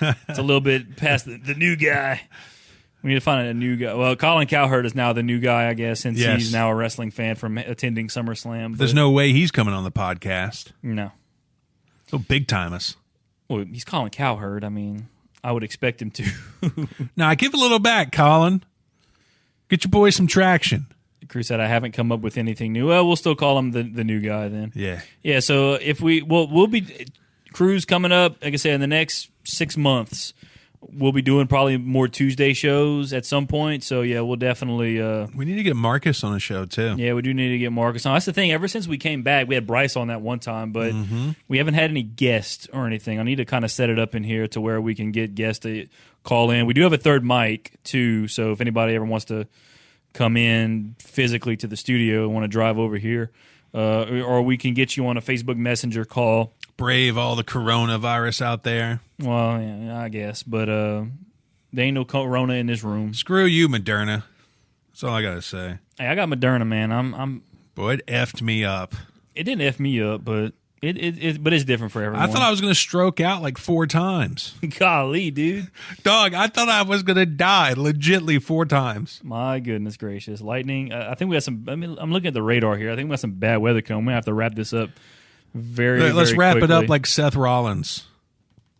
[0.00, 2.22] it's a little bit past the, the new guy.
[3.04, 3.92] We need to find a new guy.
[3.94, 6.38] Well, Colin Cowherd is now the new guy, I guess, since Yes.
[6.40, 8.78] he's now a wrestling fan from attending SummerSlam.
[8.78, 10.72] there's no way he's coming on the podcast.
[10.82, 11.12] no.
[12.08, 12.96] So big time us.
[13.48, 14.64] Well, he's Colin Cowherd.
[14.64, 15.08] I mean,
[15.42, 16.24] I would expect him to.
[17.16, 18.62] Now I give a little back, Colin.
[19.68, 20.86] Get your boy some traction.
[21.28, 23.82] Cruz said, "I haven't come up with anything new." Well, we'll still call him the
[23.82, 24.72] the new guy then.
[24.74, 25.00] Yeah.
[25.22, 27.06] Yeah, so if we well we'll be
[27.52, 30.34] Cruz coming up, like I said, in the next six months,
[30.92, 33.82] we'll be doing probably more Tuesday shows at some point.
[33.84, 35.00] So yeah, we'll definitely.
[35.00, 36.94] Uh, We need to get Marcus on a show too.
[36.98, 38.14] yeah, we do need to get Marcus on.
[38.14, 38.52] That's the thing.
[38.52, 40.92] Ever since we came back, we had Bryce on that one time, but
[41.48, 43.18] we haven't had any guests or anything.
[43.18, 45.34] I need to kind of set it up in here to where we can get
[45.34, 45.86] guests to
[46.22, 46.66] call in.
[46.66, 49.46] We do have a third mic too, so if anybody ever wants to
[50.12, 53.30] come in physically to the studio and want to drive over here,
[53.74, 56.52] uh, or we can get you on a Facebook Messenger call.
[56.76, 59.00] Brave all the coronavirus out there.
[59.20, 61.04] Well, yeah, I guess, but uh,
[61.72, 63.14] there ain't no corona in this room.
[63.14, 64.24] Screw you, Moderna.
[64.90, 65.78] That's all I gotta say.
[65.98, 66.92] Hey, I got Moderna, man.
[66.92, 67.42] I'm, I'm.
[67.74, 68.94] Boy, it effed me up.
[69.34, 70.52] It didn't f me up, but
[70.84, 72.28] it, it, it but it's different for everyone.
[72.28, 74.54] I thought I was gonna stroke out like four times.
[74.78, 75.70] Golly, dude.
[76.02, 79.20] Dog, I thought I was gonna die legitly four times.
[79.24, 80.40] My goodness gracious.
[80.40, 80.92] Lightning.
[80.92, 81.64] Uh, I think we got some.
[81.68, 82.92] I mean, I'm looking at the radar here.
[82.92, 84.06] I think we got some bad weather coming.
[84.06, 84.90] We have to wrap this up
[85.54, 88.04] very, Let's very wrap it up like Seth Rollins.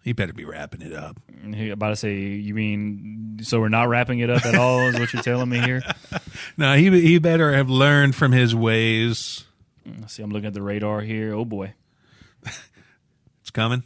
[0.03, 1.19] He better be wrapping it up.
[1.55, 4.99] He- about to say, you mean, so we're not wrapping it up at all, is
[4.99, 5.83] what you're telling me here?
[6.57, 9.45] No, he he better have learned from his ways.
[10.01, 11.33] Let's see, I'm looking at the radar here.
[11.33, 11.75] Oh, boy.
[13.41, 13.83] It's coming.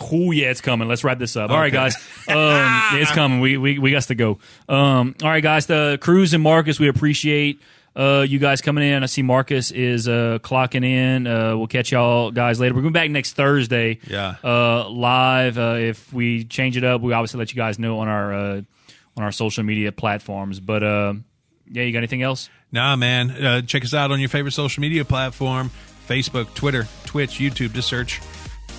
[0.00, 0.88] Oh yeah, it's coming.
[0.88, 1.50] Let's wrap this up.
[1.50, 1.94] All right, guys,
[2.28, 3.40] um, it's coming.
[3.40, 4.38] We we we got to go.
[4.68, 7.60] Um, all right, guys, the Cruz and Marcus, we appreciate
[7.94, 9.02] uh, you guys coming in.
[9.02, 11.26] I see Marcus is uh, clocking in.
[11.26, 12.74] Uh, we'll catch y'all guys later.
[12.74, 13.98] We're going back next Thursday.
[14.06, 14.36] Yeah.
[14.42, 15.58] uh, live.
[15.58, 18.62] Uh, if we change it up, we obviously let you guys know on our uh,
[19.16, 20.60] on our social media platforms.
[20.60, 21.14] But uh,
[21.70, 22.48] yeah, you got anything else?
[22.70, 23.30] Nah, man.
[23.30, 25.70] Uh, check us out on your favorite social media platform
[26.08, 27.72] Facebook, Twitter, Twitch, YouTube.
[27.72, 28.20] Just search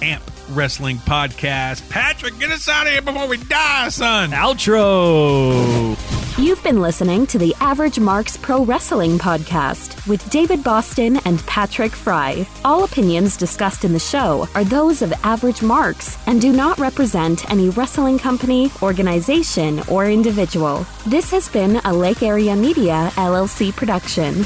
[0.02, 1.88] AMP Wrestling Podcast.
[1.90, 4.32] Patrick, get us out of here before we die, son.
[4.32, 6.13] Outro.
[6.40, 11.92] You've been listening to the Average Marks Pro Wrestling Podcast with David Boston and Patrick
[11.92, 12.48] Fry.
[12.66, 17.50] All opinions discussed in the show are those of Average Marks and do not represent
[17.52, 20.88] any wrestling company, organization, or individual.
[21.06, 24.44] This has been a Lake Area Media LLC production.